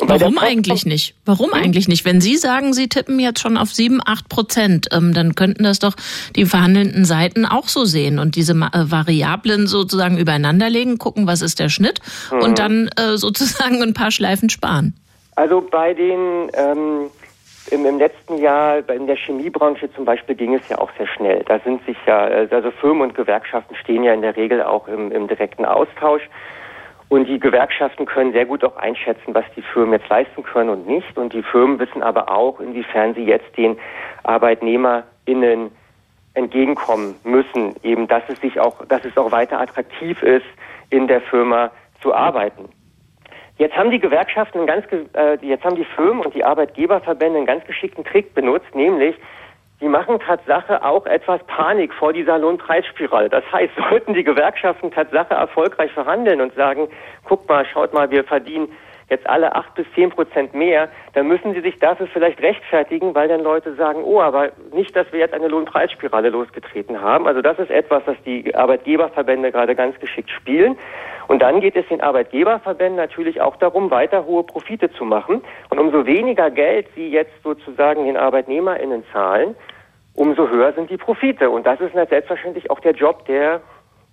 [0.00, 1.14] Warum eigentlich nicht?
[1.26, 1.62] Warum hm?
[1.62, 2.04] eigentlich nicht?
[2.04, 5.78] Wenn Sie sagen, Sie tippen jetzt schon auf 7, 8 Prozent, ähm, dann könnten das
[5.78, 5.94] doch
[6.34, 11.60] die verhandelnden Seiten auch so sehen und diese äh, Variablen sozusagen übereinanderlegen, gucken, was ist
[11.60, 12.40] der Schnitt mhm.
[12.40, 14.94] und dann äh, sozusagen ein paar Schleifen sparen.
[15.36, 17.10] Also bei den ähm,
[17.72, 21.42] im, im, letzten Jahr in der Chemiebranche zum Beispiel ging es ja auch sehr schnell.
[21.44, 25.10] Da sind sich ja, also Firmen und Gewerkschaften stehen ja in der Regel auch im,
[25.10, 26.22] im direkten Austausch.
[27.08, 30.86] Und die Gewerkschaften können sehr gut auch einschätzen, was die Firmen jetzt leisten können und
[30.86, 31.16] nicht.
[31.18, 33.78] Und die Firmen wissen aber auch, inwiefern sie jetzt den
[34.22, 35.70] ArbeitnehmerInnen
[36.34, 40.46] entgegenkommen müssen, eben, dass es sich auch, dass es auch weiter attraktiv ist,
[40.88, 42.68] in der Firma zu arbeiten.
[43.62, 47.46] Jetzt haben die Gewerkschaften einen ganz, äh, jetzt haben die Firmen und die Arbeitgeberverbände einen
[47.46, 49.14] ganz geschickten Trick benutzt, nämlich
[49.80, 53.28] die machen Tatsache auch etwas Panik vor dieser Lohnpreisspirale.
[53.28, 56.88] Das heißt, sollten die Gewerkschaften Tatsache erfolgreich verhandeln und sagen,
[57.22, 58.66] guck mal, schaut mal, wir verdienen
[59.08, 63.28] jetzt alle acht bis zehn Prozent mehr, dann müssen sie sich dafür vielleicht rechtfertigen, weil
[63.28, 67.26] dann Leute sagen, oh, aber nicht, dass wir jetzt eine Lohnpreisspirale losgetreten haben.
[67.26, 70.76] Also das ist etwas, das die Arbeitgeberverbände gerade ganz geschickt spielen.
[71.28, 75.42] Und dann geht es den Arbeitgeberverbänden natürlich auch darum, weiter hohe Profite zu machen.
[75.70, 79.54] Und umso weniger Geld sie jetzt sozusagen den ArbeitnehmerInnen zahlen,
[80.14, 81.50] umso höher sind die Profite.
[81.50, 83.60] Und das ist selbstverständlich auch der Job der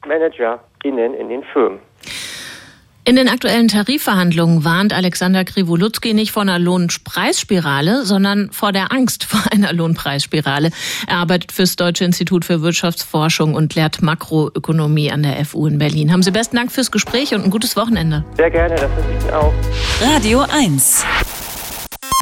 [0.05, 1.79] ManagerInnen in den Firmen.
[3.09, 9.23] In den aktuellen Tarifverhandlungen warnt Alexander Krivolutski nicht vor einer Lohnpreisspirale, sondern vor der Angst
[9.23, 10.69] vor einer Lohnpreisspirale.
[11.07, 16.13] Er arbeitet fürs Deutsche Institut für Wirtschaftsforschung und lehrt Makroökonomie an der FU in Berlin.
[16.13, 18.25] Haben Sie besten Dank fürs Gespräch und ein gutes Wochenende.
[18.37, 19.53] Sehr gerne, das wünsche ich Ihnen auch.
[19.99, 21.03] Radio 1.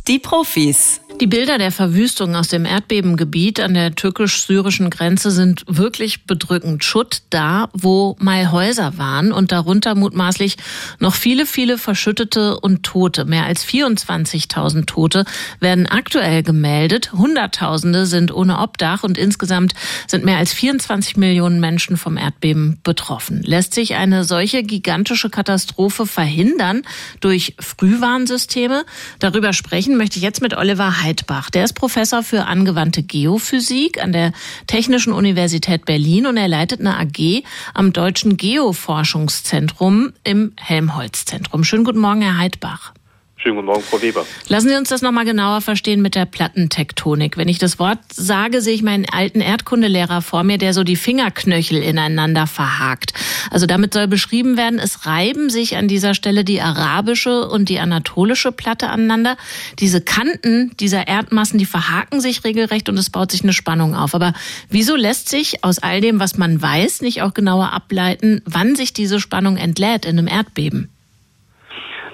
[0.08, 1.02] Die Profis.
[1.20, 6.84] Die Bilder der Verwüstung aus dem Erdbebengebiet an der türkisch-syrischen Grenze sind wirklich bedrückend.
[6.84, 10.58] Schutt da, wo mal Häuser waren und darunter mutmaßlich
[11.00, 13.26] noch viele, viele Verschüttete und Tote.
[13.26, 15.26] Mehr als 24.000 Tote
[15.60, 17.14] werden aktuell gemeldet.
[17.14, 19.74] Hunderttausende sind ohne Obdach und insgesamt
[20.06, 23.42] sind mehr als 24 Millionen Menschen vom Erdbeben betroffen.
[23.42, 26.84] Lässt sich eine solche gigantische Katastrophe verhindern
[27.22, 28.86] durch Frühwarnsysteme?
[29.18, 31.50] Darüber sprechen möchte ich jetzt mit Oliver Heidbach.
[31.50, 34.34] Der ist Professor für angewandte Geophysik an der
[34.68, 37.44] Technischen Universität Berlin und er leitet eine AG
[37.74, 41.64] am Deutschen Geoforschungszentrum im Helmholtz-Zentrum.
[41.64, 42.94] Schönen guten Morgen, Herr Heidbach.
[43.40, 44.26] Schönen guten Morgen, Frau Weber.
[44.48, 47.38] Lassen Sie uns das nochmal genauer verstehen mit der Plattentektonik.
[47.38, 50.96] Wenn ich das Wort sage, sehe ich meinen alten Erdkundelehrer vor mir, der so die
[50.96, 53.14] Fingerknöchel ineinander verhakt.
[53.52, 57.78] Also damit soll beschrieben werden, es reiben sich an dieser Stelle die arabische und die
[57.78, 59.38] anatolische Platte aneinander.
[59.78, 64.16] Diese Kanten dieser Erdmassen, die verhaken sich regelrecht und es baut sich eine Spannung auf.
[64.16, 64.34] Aber
[64.70, 68.94] wieso lässt sich aus all dem, was man weiß, nicht auch genauer ableiten, wann sich
[68.94, 70.90] diese Spannung entlädt in einem Erdbeben?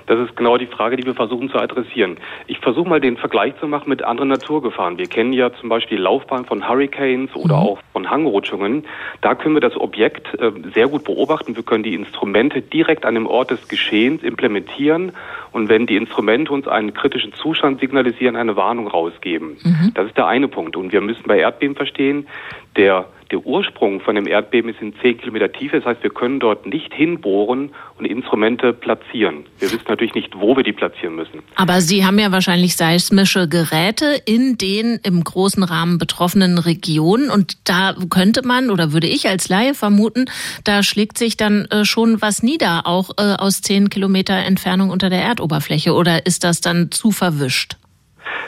[0.05, 2.17] Das ist genau die Frage, die wir versuchen zu adressieren.
[2.47, 4.97] Ich versuche mal den Vergleich zu machen mit anderen Naturgefahren.
[4.97, 7.61] Wir kennen ja zum Beispiel die Laufbahn von Hurricanes oder mhm.
[7.61, 8.85] auch von Hangrutschungen.
[9.21, 11.55] Da können wir das Objekt äh, sehr gut beobachten.
[11.55, 15.13] Wir können die Instrumente direkt an dem Ort des Geschehens implementieren
[15.51, 19.57] und wenn die Instrumente uns einen kritischen Zustand signalisieren, eine Warnung rausgeben.
[19.63, 19.91] Mhm.
[19.93, 20.75] Das ist der eine Punkt.
[20.75, 22.27] Und wir müssen bei Erdbeben verstehen,
[22.75, 25.77] der der Ursprung von dem Erdbeben ist in zehn Kilometer Tiefe.
[25.77, 29.45] Das heißt, wir können dort nicht hinbohren und Instrumente platzieren.
[29.59, 31.39] Wir wissen natürlich nicht, wo wir die platzieren müssen.
[31.55, 37.31] Aber Sie haben ja wahrscheinlich seismische Geräte in den im großen Rahmen betroffenen Regionen.
[37.31, 40.25] Und da könnte man oder würde ich als Laie vermuten,
[40.63, 45.09] da schlägt sich dann äh, schon was nieder, auch äh, aus zehn Kilometer Entfernung unter
[45.09, 45.93] der Erdoberfläche.
[45.93, 47.77] Oder ist das dann zu verwischt?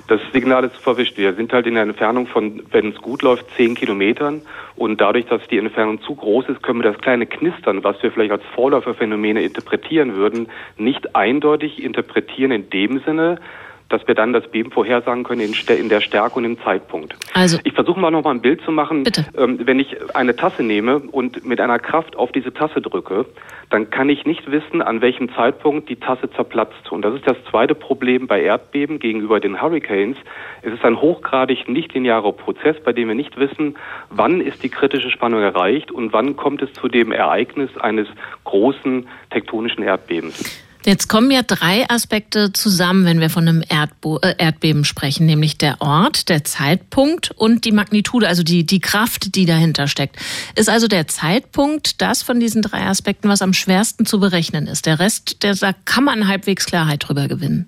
[0.08, 1.18] Das Signal ist verwischt.
[1.18, 4.42] Wir sind halt in einer Entfernung von, wenn es gut läuft, zehn Kilometern.
[4.76, 8.12] Und dadurch, dass die Entfernung zu groß ist, können wir das kleine Knistern, was wir
[8.12, 13.40] vielleicht als Vorläuferphänomene interpretieren würden, nicht eindeutig interpretieren in dem Sinne,
[13.90, 17.16] dass wir dann das Beben vorhersagen können in, der Stärke und im Zeitpunkt.
[17.34, 19.04] Also ich versuche mal noch mal ein Bild zu machen.
[19.04, 19.26] Bitte.
[19.38, 23.26] Ähm, wenn ich eine Tasse nehme und mit einer Kraft auf diese Tasse drücke,
[23.70, 26.92] dann kann ich nicht wissen, an welchem Zeitpunkt die Tasse zerplatzt.
[26.92, 30.18] Und das ist das zweite Problem bei Erdbeben gegenüber den Hurricanes.
[30.62, 33.76] Es ist ein hochgradig nichtlinearer Prozess, bei dem wir nicht wissen,
[34.10, 38.08] wann ist die kritische Spannung erreicht und wann kommt es zu dem Ereignis eines
[38.44, 40.65] großen tektonischen Erdbebens.
[40.86, 45.58] Jetzt kommen ja drei Aspekte zusammen, wenn wir von einem Erdbo äh, Erdbeben sprechen, nämlich
[45.58, 50.18] der Ort, der Zeitpunkt und die Magnitude, also die, die Kraft, die dahinter steckt.
[50.56, 54.86] Ist also der Zeitpunkt das von diesen drei Aspekten, was am schwersten zu berechnen ist?
[54.86, 57.68] Der Rest, der, da kann man halbwegs Klarheit drüber gewinnen.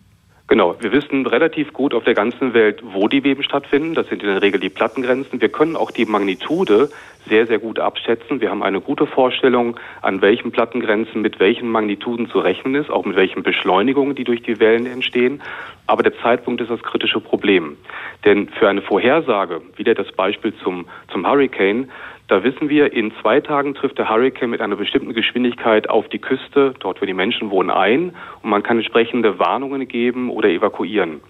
[0.50, 3.96] Genau, wir wissen relativ gut auf der ganzen Welt, wo die Beben stattfinden.
[3.96, 5.42] Das sind in der Regel die Plattengrenzen.
[5.42, 6.90] Wir können auch die Magnitude
[7.28, 8.40] sehr, sehr gut abschätzen.
[8.40, 13.04] Wir haben eine gute Vorstellung, an welchen Plattengrenzen mit welchen Magnituden zu rechnen ist, auch
[13.04, 15.42] mit welchen Beschleunigungen, die durch die Wellen entstehen.
[15.86, 17.76] Aber der Zeitpunkt ist das kritische Problem.
[18.24, 21.90] Denn für eine Vorhersage, wieder das Beispiel zum, zum Hurricane,
[22.28, 26.20] da wissen wir, in zwei Tagen trifft der Hurricane mit einer bestimmten Geschwindigkeit auf die
[26.20, 28.14] Küste, dort wo die Menschen wohnen, ein
[28.44, 31.22] und man kann entsprechende Warnungen geben oder evakuieren.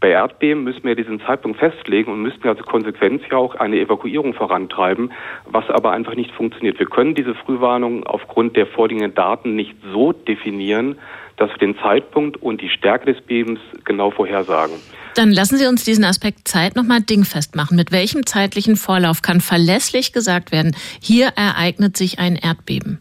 [0.00, 4.34] Bei Erdbeben müssen wir diesen Zeitpunkt festlegen und müssten als Konsequenz ja auch eine Evakuierung
[4.34, 5.12] vorantreiben,
[5.44, 6.80] was aber einfach nicht funktioniert.
[6.80, 10.98] Wir können diese Frühwarnung aufgrund der vorliegenden Daten nicht so definieren,
[11.36, 14.76] dass wir den Zeitpunkt und die Stärke des Bebens genau vorhersagen.
[15.14, 17.76] Dann lassen Sie uns diesen Aspekt Zeit nochmal dingfest machen.
[17.76, 22.98] Mit welchem zeitlichen Vorlauf kann verlässlich gesagt werden, hier ereignet sich ein Erdbeben?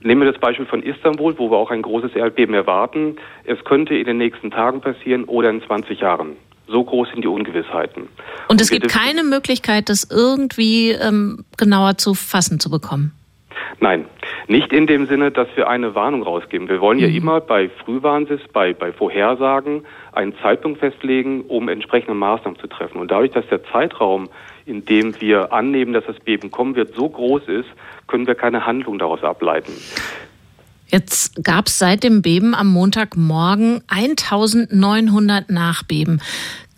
[0.00, 3.16] Nehmen wir das Beispiel von Istanbul, wo wir auch ein großes Erdbeben erwarten.
[3.44, 6.36] Es könnte in den nächsten Tagen passieren oder in 20 Jahren.
[6.68, 8.08] So groß sind die Ungewissheiten.
[8.48, 13.12] Und es gibt keine Möglichkeit, das irgendwie ähm, genauer zu fassen zu bekommen.
[13.80, 14.06] Nein,
[14.48, 16.68] nicht in dem Sinne, dass wir eine Warnung rausgeben.
[16.68, 17.16] Wir wollen ja mhm.
[17.16, 22.98] immer bei Frühwarnsys, bei, bei Vorhersagen einen Zeitpunkt festlegen, um entsprechende Maßnahmen zu treffen.
[23.00, 24.28] Und dadurch, dass der Zeitraum,
[24.64, 27.68] in dem wir annehmen, dass das Beben kommen wird, so groß ist,
[28.06, 29.72] können wir keine Handlung daraus ableiten.
[30.88, 36.22] Jetzt gab es seit dem Beben am Montagmorgen 1900 Nachbeben.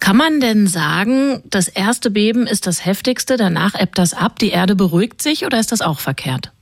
[0.00, 4.50] Kann man denn sagen, das erste Beben ist das heftigste, danach ebbt das ab, die
[4.50, 6.52] Erde beruhigt sich oder ist das auch verkehrt?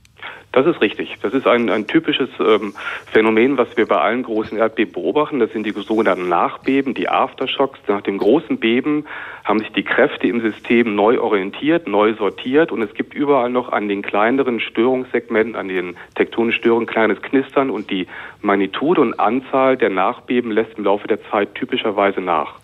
[0.57, 1.15] Das ist richtig.
[1.21, 2.73] Das ist ein, ein typisches ähm,
[3.11, 5.37] Phänomen, was wir bei allen großen Erdbeben beobachten.
[5.37, 7.77] Das sind die sogenannten Nachbeben, die Aftershocks.
[7.85, 9.05] Nach dem großen Beben
[9.45, 13.71] haben sich die Kräfte im System neu orientiert, neu sortiert und es gibt überall noch
[13.71, 18.07] an den kleineren Störungssegmenten, an den tektonischen Störungen kleines Knistern und die
[18.41, 22.55] Magnitude und Anzahl der Nachbeben lässt im Laufe der Zeit typischerweise nach.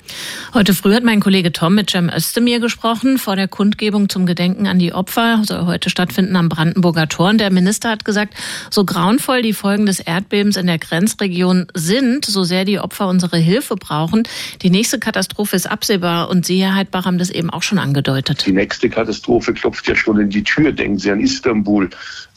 [0.54, 4.68] Heute früh hat mein Kollege Tom mit Cem Özdemir gesprochen vor der Kundgebung zum Gedenken
[4.68, 7.30] an die Opfer, soll heute stattfinden am Brandenburger Tor.
[7.30, 8.36] Und der Minister hat gesagt,
[8.70, 13.38] so grauenvoll die Folgen des Erdbebens in der Grenzregion sind, so sehr die Opfer unsere
[13.38, 14.24] Hilfe brauchen,
[14.62, 18.46] die nächste Katastrophe ist absehbar und Sie, Herr Heidbach, haben das eben auch schon angedeutet.
[18.46, 20.72] Die nächste Katastrophe klopft ja schon in die Tür.
[20.72, 21.90] Denken Sie an Istanbul.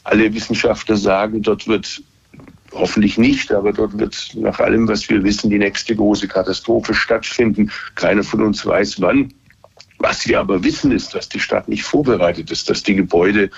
[0.03, 2.01] Alle Wissenschaftler sagen, dort wird
[2.77, 7.71] Hoffentlich nicht, aber dort wird nach allem, was wir wissen, die nächste große Katastrophe stattfinden.
[7.95, 9.33] Keiner von uns weiß wann.
[9.97, 13.49] Was wir aber wissen, ist, dass die Stadt nicht vorbereitet ist, dass die Gebäude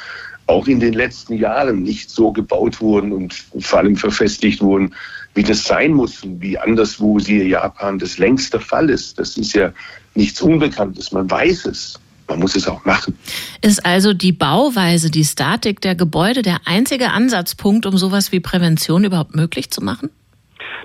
[0.47, 4.95] auch in den letzten Jahren nicht so gebaut wurden und vor allem verfestigt wurden,
[5.35, 9.19] wie das sein muss und wie anderswo, siehe Japan, das längst der Fall ist.
[9.19, 9.73] Das ist ja
[10.15, 11.99] nichts Unbekanntes, man weiß es.
[12.29, 13.17] Man muss es auch machen.
[13.61, 19.03] Ist also die Bauweise, die Statik der Gebäude der einzige Ansatzpunkt, um sowas wie Prävention
[19.03, 20.11] überhaupt möglich zu machen?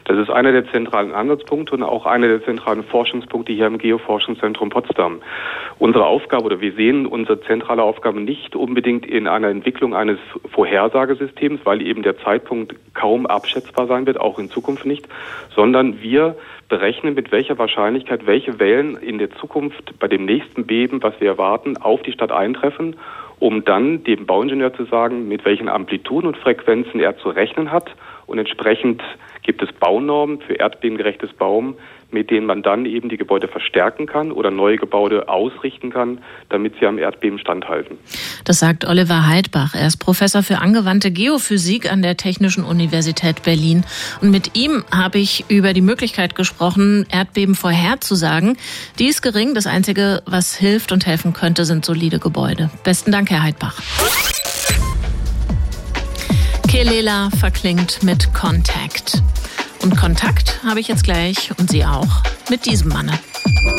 [0.04, 4.70] Das ist einer der zentralen Ansatzpunkte und auch einer der zentralen Forschungspunkte hier im Geoforschungszentrum
[4.70, 5.20] Potsdam.
[5.78, 10.18] Unsere Aufgabe oder wir sehen unsere zentrale Aufgabe nicht unbedingt in einer Entwicklung eines
[10.52, 15.08] Vorhersagesystems, weil eben der Zeitpunkt kaum abschätzbar sein wird, auch in Zukunft nicht,
[15.54, 16.36] sondern wir
[16.68, 21.28] berechnen, mit welcher Wahrscheinlichkeit welche Wellen in der Zukunft bei dem nächsten Beben, was wir
[21.28, 22.96] erwarten, auf die Stadt eintreffen,
[23.38, 27.90] um dann dem Bauingenieur zu sagen, mit welchen Amplituden und Frequenzen er zu rechnen hat
[28.26, 29.02] und entsprechend
[29.42, 31.74] gibt es Baunormen für erdbebengerechtes Bauen,
[32.10, 36.74] mit denen man dann eben die Gebäude verstärken kann oder neue Gebäude ausrichten kann, damit
[36.78, 37.98] sie am Erdbeben standhalten.
[38.44, 39.74] Das sagt Oliver Heidbach.
[39.74, 43.84] Er ist Professor für angewandte Geophysik an der Technischen Universität Berlin.
[44.22, 48.56] Und mit ihm habe ich über die Möglichkeit gesprochen, Erdbeben vorherzusagen.
[48.98, 49.54] Die ist gering.
[49.54, 52.70] Das Einzige, was hilft und helfen könnte, sind solide Gebäude.
[52.84, 53.80] Besten Dank, Herr Heidbach.
[56.74, 59.22] Kelela verklingt mit Contact.
[59.82, 63.12] Und Kontakt habe ich jetzt gleich und Sie auch mit diesem Manne.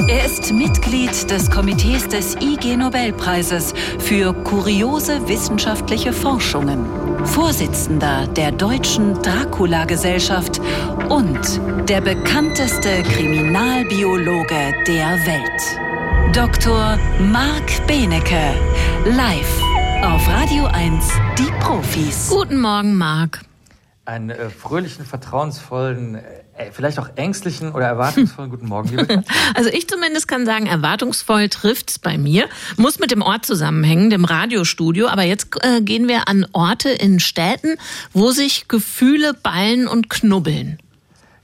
[0.07, 6.85] Er ist Mitglied des Komitees des IG Nobelpreises für kuriose wissenschaftliche Forschungen,
[7.25, 10.61] Vorsitzender der Deutschen Dracula-Gesellschaft
[11.09, 16.33] und der bekannteste Kriminalbiologe der Welt.
[16.33, 16.97] Dr.
[17.19, 18.53] Marc Benecke,
[19.03, 22.29] live auf Radio 1, die Profis.
[22.29, 23.41] Guten Morgen, Marc
[24.05, 29.23] einen äh, fröhlichen, vertrauensvollen, äh, vielleicht auch ängstlichen oder erwartungsvollen guten Morgen, liebe Katja.
[29.55, 32.47] Also ich zumindest kann sagen, erwartungsvoll trifft's bei mir.
[32.77, 35.07] Muss mit dem Ort zusammenhängen, dem Radiostudio.
[35.07, 37.77] Aber jetzt äh, gehen wir an Orte in Städten,
[38.13, 40.77] wo sich Gefühle ballen und knubbeln.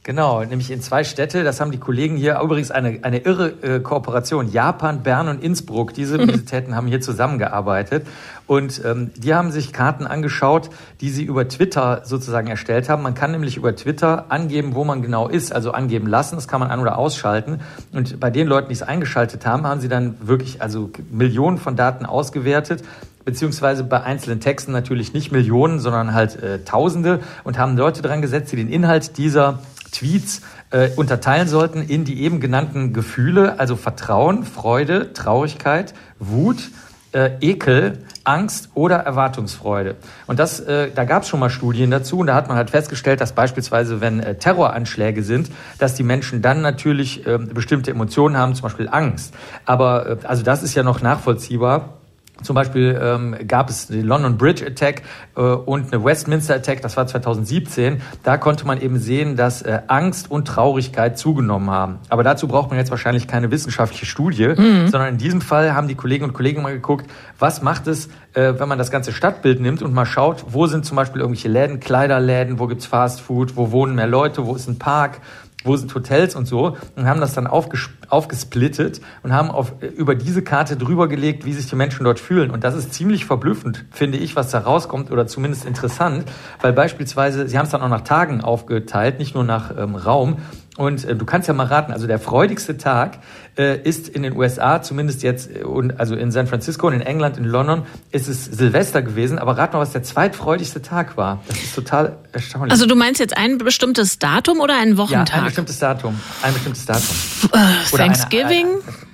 [0.04, 1.44] Genau, nämlich in zwei Städte.
[1.44, 4.52] Das haben die Kollegen hier übrigens eine, eine irre äh, Kooperation.
[4.52, 5.94] Japan, Bern und Innsbruck.
[5.94, 8.08] Diese Universitäten haben hier zusammengearbeitet.
[8.48, 13.04] Und ähm, die haben sich Karten angeschaut, die sie über Twitter sozusagen erstellt haben.
[13.04, 16.34] Man kann nämlich über Twitter angeben, wo man genau ist, also angeben lassen.
[16.34, 17.60] Das kann man an- oder ausschalten.
[17.94, 21.76] Und bei den Leuten, die es eingeschaltet haben, haben sie dann wirklich also Millionen von
[21.76, 22.84] Daten ausgewertet
[23.24, 28.20] beziehungsweise bei einzelnen Texten natürlich nicht Millionen, sondern halt äh, Tausende und haben Leute dran
[28.20, 29.60] gesetzt, die den Inhalt dieser
[29.92, 36.72] Tweets äh, unterteilen sollten in die eben genannten Gefühle, also Vertrauen, Freude, Traurigkeit, Wut,
[37.14, 39.96] äh, Ekel, Angst oder Erwartungsfreude.
[40.28, 42.70] Und das, äh, da gab es schon mal Studien dazu und da hat man halt
[42.70, 48.38] festgestellt, dass beispielsweise, wenn äh, Terroranschläge sind, dass die Menschen dann natürlich äh, bestimmte Emotionen
[48.38, 49.34] haben, zum Beispiel Angst.
[49.66, 52.01] Aber äh, also das ist ja noch nachvollziehbar.
[52.42, 55.04] Zum Beispiel ähm, gab es den London Bridge Attack
[55.36, 58.02] äh, und eine Westminster Attack, das war 2017.
[58.24, 62.00] Da konnte man eben sehen, dass äh, Angst und Traurigkeit zugenommen haben.
[62.10, 64.88] Aber dazu braucht man jetzt wahrscheinlich keine wissenschaftliche Studie, mhm.
[64.88, 68.54] sondern in diesem Fall haben die Kolleginnen und Kollegen mal geguckt, was macht es, äh,
[68.58, 71.80] wenn man das ganze Stadtbild nimmt und mal schaut, wo sind zum Beispiel irgendwelche Läden,
[71.80, 75.20] Kleiderläden, wo gibt's Fast Food, wo wohnen mehr Leute, wo ist ein Park,
[75.64, 80.16] wo sind Hotels und so und haben das dann aufges aufgesplittet und haben auf, über
[80.16, 82.52] diese Karte drüber gelegt, wie sich die Menschen dort fühlen.
[82.52, 86.26] Und das ist ziemlich verblüffend, finde ich, was da rauskommt oder zumindest interessant,
[86.62, 90.38] weil beispielsweise, sie haben es dann auch nach Tagen aufgeteilt, nicht nur nach ähm, Raum.
[90.78, 93.20] Und äh, du kannst ja mal raten, also der freudigste Tag
[93.58, 97.02] äh, ist in den USA, zumindest jetzt, äh, und also in San Francisco und in
[97.02, 99.38] England, in London, ist es Silvester gewesen.
[99.38, 101.44] Aber rat mal, was der zweitfreudigste Tag war.
[101.50, 102.72] Das ist total erstaunlich.
[102.72, 105.30] Also du meinst jetzt ein bestimmtes Datum oder einen Wochentag?
[105.30, 106.20] Ja, ein bestimmtes Datum.
[106.42, 107.16] Ein bestimmtes Datum.
[107.52, 108.68] Äh, Thanksgiving?
[108.68, 109.11] Eine, eine,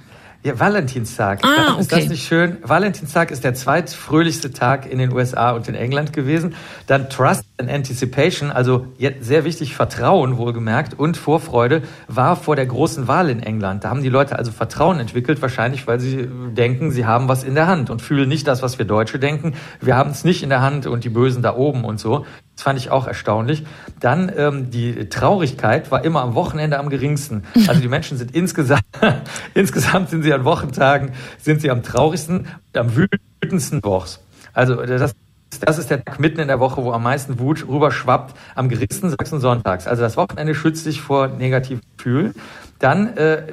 [0.47, 1.43] ja, Valentinstag.
[1.43, 1.81] Ah, okay.
[1.81, 2.57] Ist das nicht schön?
[2.63, 6.55] Valentinstag ist der zweitfröhlichste Tag in den USA und in England gewesen.
[6.85, 12.65] Dann Trust and Anticipation, also jetzt sehr wichtig, Vertrauen wohlgemerkt und Vorfreude war vor der
[12.65, 13.83] großen Wahl in England.
[13.83, 17.55] Da haben die Leute also Vertrauen entwickelt, wahrscheinlich weil sie denken, sie haben was in
[17.55, 19.53] der Hand und fühlen nicht das, was wir Deutsche denken.
[19.81, 22.25] Wir haben es nicht in der Hand und die Bösen da oben und so.
[22.57, 23.65] Das fand ich auch erstaunlich.
[23.99, 27.43] Dann ähm, die Traurigkeit war immer am Wochenende am geringsten.
[27.67, 28.81] Also die Menschen sind insgesamt,
[29.53, 34.21] insgesamt sind sie an Wochentagen, sind sie am traurigsten, am wütendsten Wochs.
[34.53, 35.13] Also das,
[35.59, 39.09] das ist der Tag mitten in der Woche, wo am meisten Wut rüberschwappt, am geringsten
[39.09, 39.87] Sachsen sonntags.
[39.87, 42.35] Also das Wochenende schützt sich vor negativen Gefühlen.
[42.79, 43.43] Dann, äh,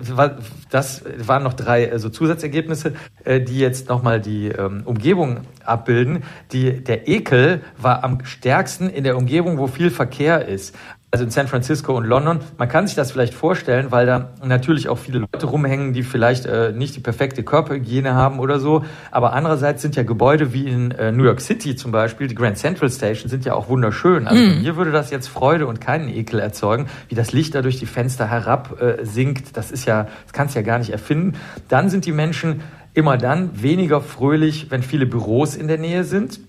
[0.71, 2.93] das waren noch drei äh, so Zusatzergebnisse,
[3.25, 6.25] äh, die jetzt nochmal die ähm, Umgebung abbilden.
[6.53, 10.77] Die, der Ekel war am stärksten in der Umgebung, wo viel Verkehr ist
[11.15, 12.41] also in San Francisco und London.
[12.59, 16.45] Man kann sich das vielleicht vorstellen, weil da natürlich auch viele Leute rumhängen, die vielleicht
[16.45, 18.85] äh, nicht die perfekte Körperhygiene haben oder so.
[19.13, 22.59] Aber andererseits sind ja Gebäude wie in äh, New York City zum Beispiel, die Grand
[22.59, 24.27] Central Station, sind ja auch wunderschön.
[24.27, 24.63] Also mm.
[24.63, 27.87] mir würde das jetzt Freude und keinen Ekel erzeugen, wie das Licht da durch die
[27.87, 29.57] Fenster herab äh, sinkt.
[29.57, 31.39] Das ist ja, das kannst du ja gar nicht erfinden.
[31.69, 32.63] Dann sind die Menschen
[32.93, 36.41] immer dann weniger fröhlich, wenn viele Büros in der Nähe sind.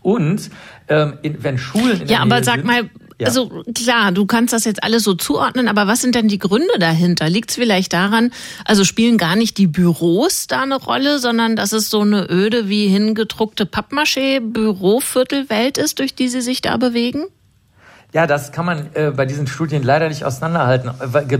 [0.00, 0.50] Und
[0.88, 3.26] ähm, in, wenn Schulen in der ja, Nähe aber sag sind, mal, ja.
[3.26, 6.78] Also klar, du kannst das jetzt alles so zuordnen, aber was sind denn die Gründe
[6.78, 7.28] dahinter?
[7.28, 8.32] Liegt es vielleicht daran,
[8.64, 12.68] also spielen gar nicht die Büros da eine Rolle, sondern dass es so eine öde
[12.68, 17.24] wie hingedruckte Pappmaché-Büroviertelwelt ist, durch die sie sich da bewegen?
[18.14, 20.90] Ja, das kann man äh, bei diesen Studien leider nicht auseinanderhalten.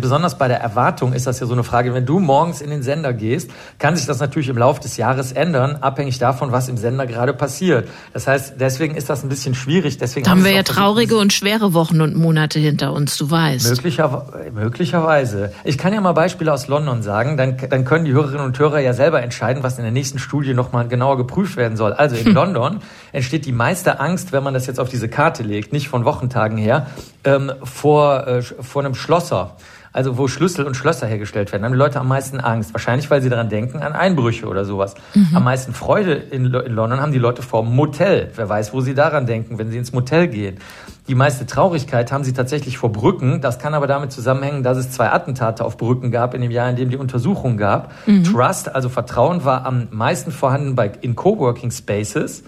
[0.01, 1.93] Besonders bei der Erwartung ist das ja so eine Frage.
[1.93, 5.33] Wenn du morgens in den Sender gehst, kann sich das natürlich im Laufe des Jahres
[5.33, 7.89] ändern, abhängig davon, was im Sender gerade passiert.
[8.15, 9.99] Das heißt, deswegen ist das ein bisschen schwierig.
[9.99, 13.69] Deswegen da haben wir ja traurige und schwere Wochen und Monate hinter uns, du weißt.
[13.69, 15.53] Möglicher, möglicherweise.
[15.65, 18.79] Ich kann ja mal Beispiele aus London sagen, dann, dann können die Hörerinnen und Hörer
[18.79, 21.93] ja selber entscheiden, was in der nächsten Studie nochmal genauer geprüft werden soll.
[21.93, 22.81] Also in London
[23.13, 26.59] entsteht die meiste Angst, wenn man das jetzt auf diese Karte legt, nicht von Wochentagen
[26.59, 26.87] her,
[27.25, 29.57] ähm, vor, äh, vor einem Schlosser.
[29.95, 32.73] Also wo Schlüssel und Schlösser hergestellt werden, haben die Leute am meisten Angst.
[32.73, 34.95] Wahrscheinlich, weil sie daran denken, an Einbrüche oder sowas.
[35.15, 35.29] Mhm.
[35.35, 38.31] Am meisten Freude in, in London haben die Leute vor dem Motel.
[38.35, 40.59] Wer weiß, wo sie daran denken, wenn sie ins Motel gehen.
[41.09, 43.43] Die meiste Traurigkeit haben sie tatsächlich vor Brücken.
[43.43, 46.71] Das kann aber damit zusammenhängen, dass es zwei Attentate auf Brücken gab in dem Jahr,
[46.71, 47.93] in dem die Untersuchung gab.
[48.07, 48.25] Mhm.
[48.25, 52.45] Trust, also Vertrauen, war am meisten vorhanden bei, in Coworking Spaces.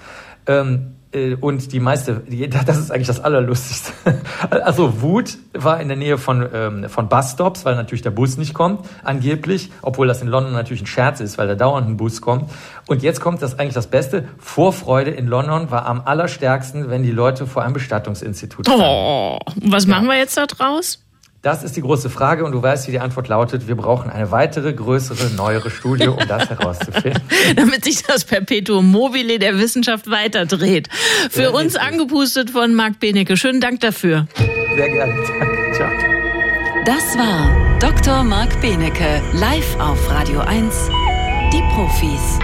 [0.46, 2.22] Ähm, äh, und die meiste,
[2.66, 3.92] das ist eigentlich das Allerlustigste.
[4.50, 8.54] Also Wut war in der Nähe von, ähm, von Busstops, weil natürlich der Bus nicht
[8.54, 12.20] kommt, angeblich, obwohl das in London natürlich ein Scherz ist, weil da dauernd ein Bus
[12.20, 12.50] kommt.
[12.86, 14.28] Und jetzt kommt das eigentlich das Beste.
[14.38, 18.84] Vorfreude in London war am allerstärksten, wenn die Leute vor einem Bestattungsinstitut standen.
[18.84, 21.03] Oh, was machen wir jetzt da draus?
[21.44, 23.68] Das ist die große Frage und du weißt, wie die Antwort lautet.
[23.68, 27.20] Wir brauchen eine weitere, größere, neuere Studie, um das herauszufinden.
[27.56, 30.88] Damit sich das Perpetuum mobile der Wissenschaft weiterdreht.
[31.28, 33.36] Für ja, uns angepustet von Marc Benecke.
[33.36, 34.26] Schönen Dank dafür.
[34.74, 35.12] Sehr gerne.
[35.38, 35.72] Danke.
[35.74, 35.90] Ciao.
[36.86, 38.24] Das war Dr.
[38.24, 40.88] Marc Benecke, live auf Radio 1.
[41.52, 42.38] Die Profis.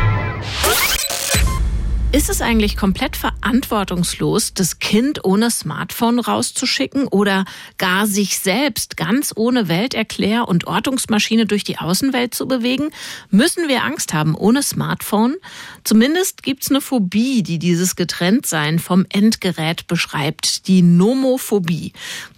[2.13, 7.45] Ist es eigentlich komplett verantwortungslos, das Kind ohne Smartphone rauszuschicken oder
[7.79, 12.91] gar sich selbst ganz ohne Welterklär- und Ortungsmaschine durch die Außenwelt zu bewegen?
[13.31, 15.37] Müssen wir Angst haben ohne Smartphone?
[15.85, 21.93] Zumindest gibt es eine Phobie, die dieses Getrenntsein vom Endgerät beschreibt, die Nomophobie.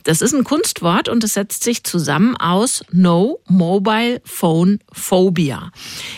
[0.04, 5.70] Das ist ein Kunstwort und es setzt sich zusammen aus No Mobile Phone Phobia.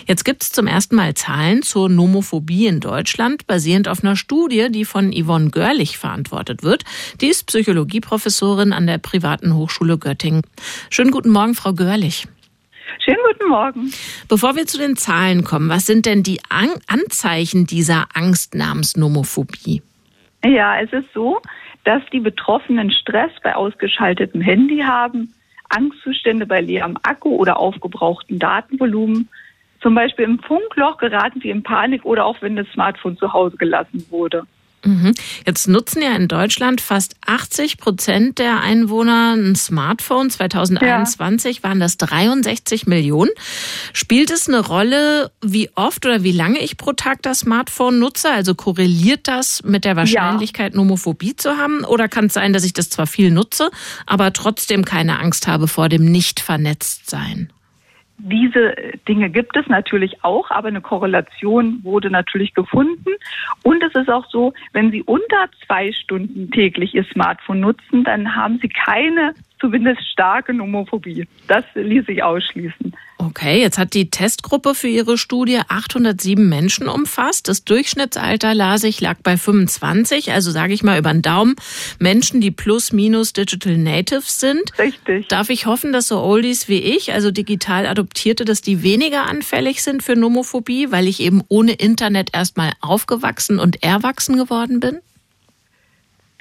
[0.07, 4.69] Jetzt gibt es zum ersten Mal Zahlen zur Nomophobie in Deutschland, basierend auf einer Studie,
[4.71, 6.85] die von Yvonne Görlich verantwortet wird.
[7.21, 10.43] Die ist Psychologieprofessorin an der privaten Hochschule Göttingen.
[10.91, 12.27] Schönen guten Morgen, Frau Görlich.
[13.05, 13.93] Schönen guten Morgen.
[14.29, 18.97] Bevor wir zu den Zahlen kommen, was sind denn die An Anzeichen dieser Angst namens
[18.97, 19.83] Nomophobie?
[20.45, 21.41] Ja, es ist so,
[21.85, 25.35] dass die Betroffenen Stress bei ausgeschaltetem Handy haben,
[25.69, 29.29] Angstzustände bei leerem Akku oder aufgebrauchten Datenvolumen.
[29.85, 33.59] Zum Beispiel im Funkloch geraten sie in Panik oder auch wenn das Smartphone zu Hause
[33.59, 34.45] gelassen wurde.
[34.83, 35.13] Mhm.
[35.47, 40.31] Jetzt nutzen ja in Deutschland fast 80 Prozent der Einwohner ein Smartphone.
[40.31, 41.63] 2021 ja.
[41.65, 43.31] waren das 63 Millionen.
[43.93, 48.31] Spielt es eine Rolle, wie oft oder wie lange ich pro Tag das Smartphone nutze?
[48.31, 50.77] Also korreliert das mit der Wahrscheinlichkeit, ja.
[50.79, 51.85] Nomophobie zu haben?
[51.85, 53.71] Oder kann es sein, dass ich das zwar viel nutze,
[54.07, 57.51] aber trotzdem keine Angst habe vor dem Nicht-Vernetzt-Sein?
[58.19, 58.75] Diese
[59.09, 63.11] Dinge gibt es natürlich auch, aber eine Korrelation wurde natürlich gefunden.
[63.63, 68.37] Und es ist auch so, wenn Sie unter zwei Stunden täglich Ihr Smartphone nutzen, dann
[68.37, 71.27] haben Sie keine zumindest starke Nomophobie.
[71.49, 72.95] Das ließ sich ausschließen.
[73.27, 77.49] Okay, jetzt hat die Testgruppe für ihre Studie 807 Menschen umfasst.
[77.49, 81.57] Das Durchschnittsalter las ich lag bei 25, also sage ich mal über den Daumen
[81.99, 84.79] Menschen, die plus minus Digital Natives sind.
[84.79, 85.29] Richtig.
[85.29, 89.83] Darf ich hoffen, dass so Oldies wie ich, also digital Adoptierte, dass die weniger anfällig
[89.83, 94.99] sind für Nomophobie, weil ich eben ohne Internet erstmal aufgewachsen und erwachsen geworden bin?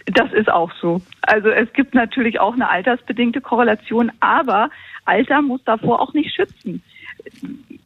[0.06, 1.02] Das ist auch so.
[1.22, 4.70] Also es gibt natürlich auch eine altersbedingte Korrelation, aber
[5.06, 6.84] Alter muss davor auch nicht schützen.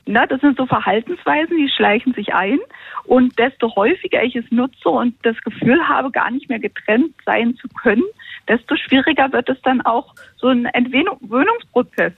[0.05, 2.59] Na, das sind so Verhaltensweisen, die schleichen sich ein.
[3.03, 7.55] Und desto häufiger ich es nutze und das Gefühl habe, gar nicht mehr getrennt sein
[7.55, 8.03] zu können,
[8.47, 12.13] desto schwieriger wird es dann auch so ein Entwöhnungsprozess.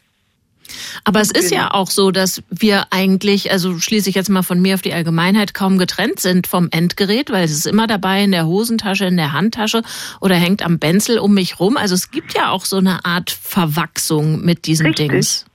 [1.03, 4.61] Aber es ist ja auch so, dass wir eigentlich, also schließe ich jetzt mal von
[4.61, 8.31] mir auf die Allgemeinheit, kaum getrennt sind vom Endgerät, weil es ist immer dabei in
[8.31, 9.81] der Hosentasche, in der Handtasche
[10.21, 11.77] oder hängt am Benzel um mich rum.
[11.77, 15.09] Also es gibt ja auch so eine Art Verwachsung mit diesen Richtig.
[15.09, 15.45] Dings.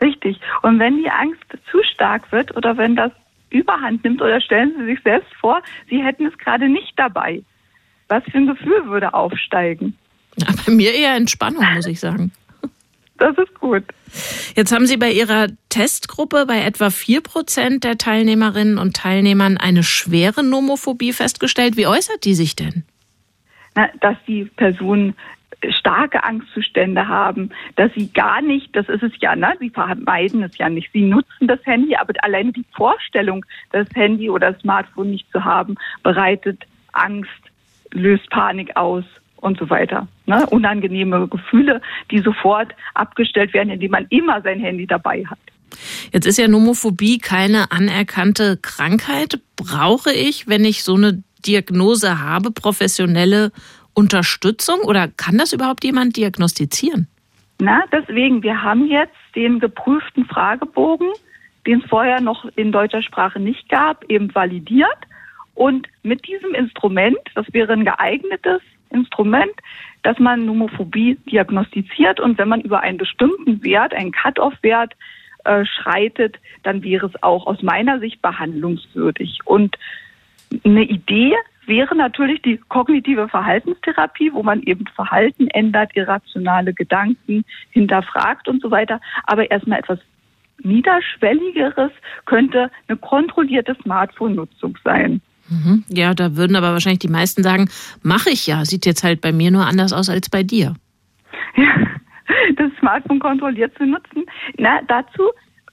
[0.00, 0.40] Richtig.
[0.62, 3.12] Und wenn die Angst zu stark wird oder wenn das
[3.50, 7.42] Überhand nimmt oder stellen Sie sich selbst vor, Sie hätten es gerade nicht dabei.
[8.08, 9.96] Was für ein Gefühl würde aufsteigen?
[10.36, 12.32] Ja, bei mir eher Entspannung, muss ich sagen.
[13.18, 13.84] Das ist gut.
[14.56, 19.82] Jetzt haben Sie bei Ihrer Testgruppe bei etwa vier Prozent der Teilnehmerinnen und Teilnehmern eine
[19.82, 21.76] schwere Nomophobie festgestellt.
[21.76, 22.84] Wie äußert die sich denn?
[23.74, 25.14] Na, dass die Personen
[25.70, 29.54] starke Angstzustände haben, dass sie gar nicht, das ist es ja, ne?
[29.60, 34.28] sie vermeiden es ja nicht, sie nutzen das Handy, aber alleine die Vorstellung, das Handy
[34.28, 37.30] oder das Smartphone nicht zu haben, bereitet Angst,
[37.92, 39.04] löst Panik aus
[39.44, 40.08] und so weiter.
[40.26, 40.46] Ne?
[40.46, 41.80] Unangenehme Gefühle,
[42.10, 45.38] die sofort abgestellt werden, indem man immer sein Handy dabei hat.
[46.12, 49.40] Jetzt ist ja Nomophobie keine anerkannte Krankheit.
[49.56, 53.52] Brauche ich, wenn ich so eine Diagnose habe, professionelle
[53.92, 57.08] Unterstützung oder kann das überhaupt jemand diagnostizieren?
[57.60, 61.08] Na, deswegen, wir haben jetzt den geprüften Fragebogen,
[61.66, 64.98] den es vorher noch in deutscher Sprache nicht gab, eben validiert.
[65.54, 68.60] Und mit diesem Instrument, das wäre ein geeignetes
[68.94, 69.52] Instrument,
[70.02, 74.94] dass man Nomophobie diagnostiziert und wenn man über einen bestimmten Wert, einen Cut-off-Wert
[75.44, 79.40] äh, schreitet, dann wäre es auch aus meiner Sicht behandlungswürdig.
[79.44, 79.76] Und
[80.64, 81.34] eine Idee
[81.66, 88.70] wäre natürlich die kognitive Verhaltenstherapie, wo man eben Verhalten ändert, irrationale Gedanken hinterfragt und so
[88.70, 89.00] weiter.
[89.24, 89.98] Aber erstmal etwas
[90.62, 91.92] Niederschwelligeres
[92.26, 95.20] könnte eine kontrollierte Smartphone-Nutzung sein.
[95.48, 95.84] Mhm.
[95.88, 97.68] Ja, da würden aber wahrscheinlich die meisten sagen,
[98.02, 98.64] mache ich ja.
[98.64, 100.74] Sieht jetzt halt bei mir nur anders aus als bei dir.
[101.56, 101.74] Ja,
[102.56, 104.24] das Smartphone kontrolliert zu nutzen.
[104.56, 105.22] Na, dazu,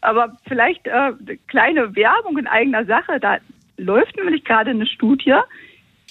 [0.02, 1.14] aber vielleicht äh,
[1.48, 3.20] kleine Werbung in eigener Sache.
[3.20, 3.38] Da
[3.78, 5.36] läuft nämlich gerade eine Studie,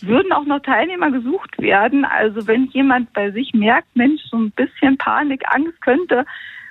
[0.02, 2.04] würden auch noch Teilnehmer gesucht werden.
[2.04, 6.24] Also wenn jemand bei sich merkt, Mensch, so ein bisschen Panik, Angst könnte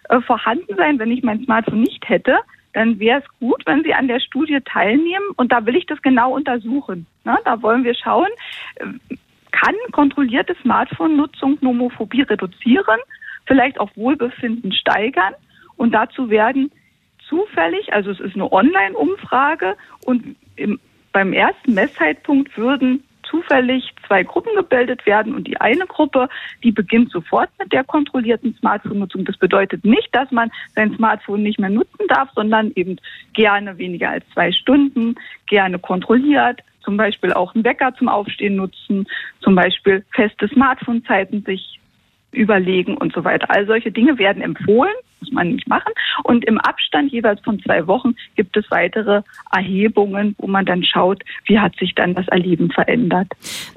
[0.09, 2.37] äh, vorhanden sein, wenn ich mein Smartphone nicht hätte,
[2.73, 5.25] dann wäre es gut, wenn Sie an der Studie teilnehmen.
[5.35, 7.07] Und da will ich das genau untersuchen.
[7.23, 8.29] Na, da wollen wir schauen,
[9.51, 12.99] kann kontrollierte Smartphone-Nutzung Nomophobie reduzieren,
[13.45, 15.33] vielleicht auch Wohlbefinden steigern.
[15.77, 16.71] Und dazu werden
[17.27, 20.79] zufällig, also es ist eine Online-Umfrage und im
[21.11, 26.29] beim ersten Messzeitpunkt würden zufällig zwei Gruppen gebildet werden und die eine Gruppe,
[26.63, 29.25] die beginnt sofort mit der kontrollierten Smartphone-Nutzung.
[29.25, 32.97] Das bedeutet nicht, dass man sein Smartphone nicht mehr nutzen darf, sondern eben
[33.33, 35.15] gerne weniger als zwei Stunden,
[35.47, 39.07] gerne kontrolliert, zum Beispiel auch einen Wecker zum Aufstehen nutzen,
[39.41, 41.78] zum Beispiel feste Smartphone-Zeiten sich
[42.31, 43.49] überlegen und so weiter.
[43.49, 45.91] All solche Dinge werden empfohlen, muss man nicht machen.
[46.23, 49.21] Und im Abstand jeweils von zwei Wochen gibt es weitere
[49.51, 53.27] Erhebungen, wo man dann schaut, wie hat sich dann das Erleben verändert.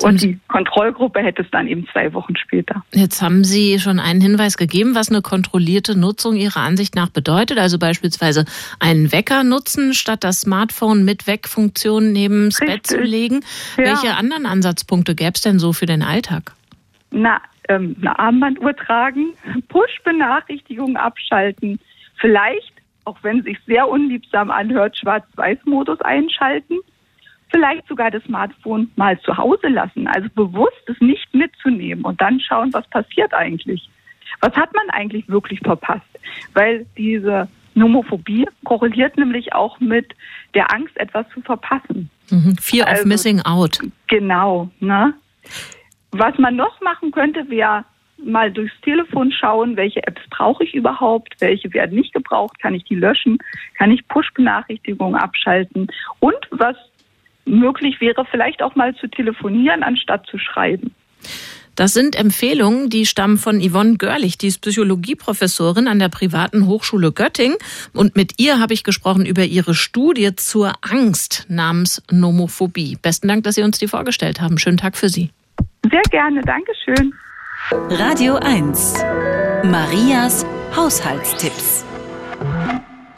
[0.03, 2.85] Und die Kontrollgruppe hätte es dann eben zwei Wochen später.
[2.93, 7.59] Jetzt haben Sie schon einen Hinweis gegeben, was eine kontrollierte Nutzung Ihrer Ansicht nach bedeutet.
[7.59, 8.45] Also beispielsweise
[8.79, 13.41] einen Wecker nutzen, statt das Smartphone mit Weckfunktion neben das Bett zu legen.
[13.77, 13.85] Ja.
[13.85, 16.53] Welche anderen Ansatzpunkte gäbe es denn so für den Alltag?
[17.11, 19.35] Na, ähm, eine Armbanduhr tragen,
[19.69, 21.79] Push-Benachrichtigungen abschalten,
[22.17, 22.73] vielleicht,
[23.05, 26.79] auch wenn es sich sehr unliebsam anhört, Schwarz-Weiß-Modus einschalten,
[27.51, 32.41] vielleicht sogar das Smartphone mal zu Hause lassen, also bewusst es nicht mitzunehmen und dann
[32.41, 33.89] schauen, was passiert eigentlich.
[34.41, 36.07] Was hat man eigentlich wirklich verpasst?
[36.55, 40.15] Weil diese Nomophobie korreliert nämlich auch mit
[40.55, 42.11] der Angst, etwas zu verpassen.
[42.31, 42.57] Mhm.
[42.57, 43.79] Fear also, of missing out.
[44.09, 44.71] Genau.
[44.81, 45.15] Ne?
[46.13, 47.85] Was man noch machen könnte, wäre
[48.19, 52.85] mal durchs Telefon schauen, welche Apps brauche ich überhaupt, welche werden nicht gebraucht, kann ich
[52.85, 53.39] die löschen,
[53.77, 55.89] kann ich Push-Benachrichtigungen abschalten
[56.21, 56.77] und was
[57.45, 60.95] möglich wäre, vielleicht auch mal zu telefonieren, anstatt zu schreiben.
[61.75, 67.13] Das sind Empfehlungen, die stammen von Yvonne Görlich, die ist Psychologieprofessorin an der privaten Hochschule
[67.13, 67.57] Göttingen.
[67.95, 72.99] Und mit ihr habe ich gesprochen über ihre Studie zur Angst namens Nomophobie.
[73.01, 74.59] Besten Dank, dass Sie uns die vorgestellt haben.
[74.59, 75.31] Schönen Tag für Sie.
[75.93, 77.13] Sehr gerne, Dankeschön.
[77.71, 78.95] Radio 1.
[79.65, 81.85] Marias Haushaltstipps.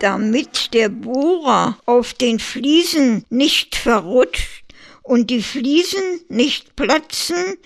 [0.01, 4.65] Damit der Bohrer auf den Fliesen nicht verrutscht
[5.03, 7.59] und die Fliesen nicht platzen,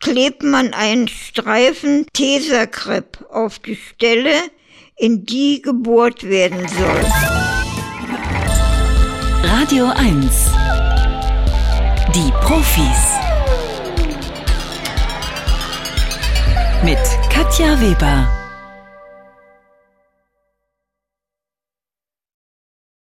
[0.00, 4.34] klebt man einen Streifen Tesakrepp auf die Stelle,
[4.96, 7.04] in die gebohrt werden soll.
[9.44, 10.50] Radio 1.
[12.12, 13.15] Die Profis.
[16.86, 16.98] Mit
[17.30, 18.35] Katja Weber.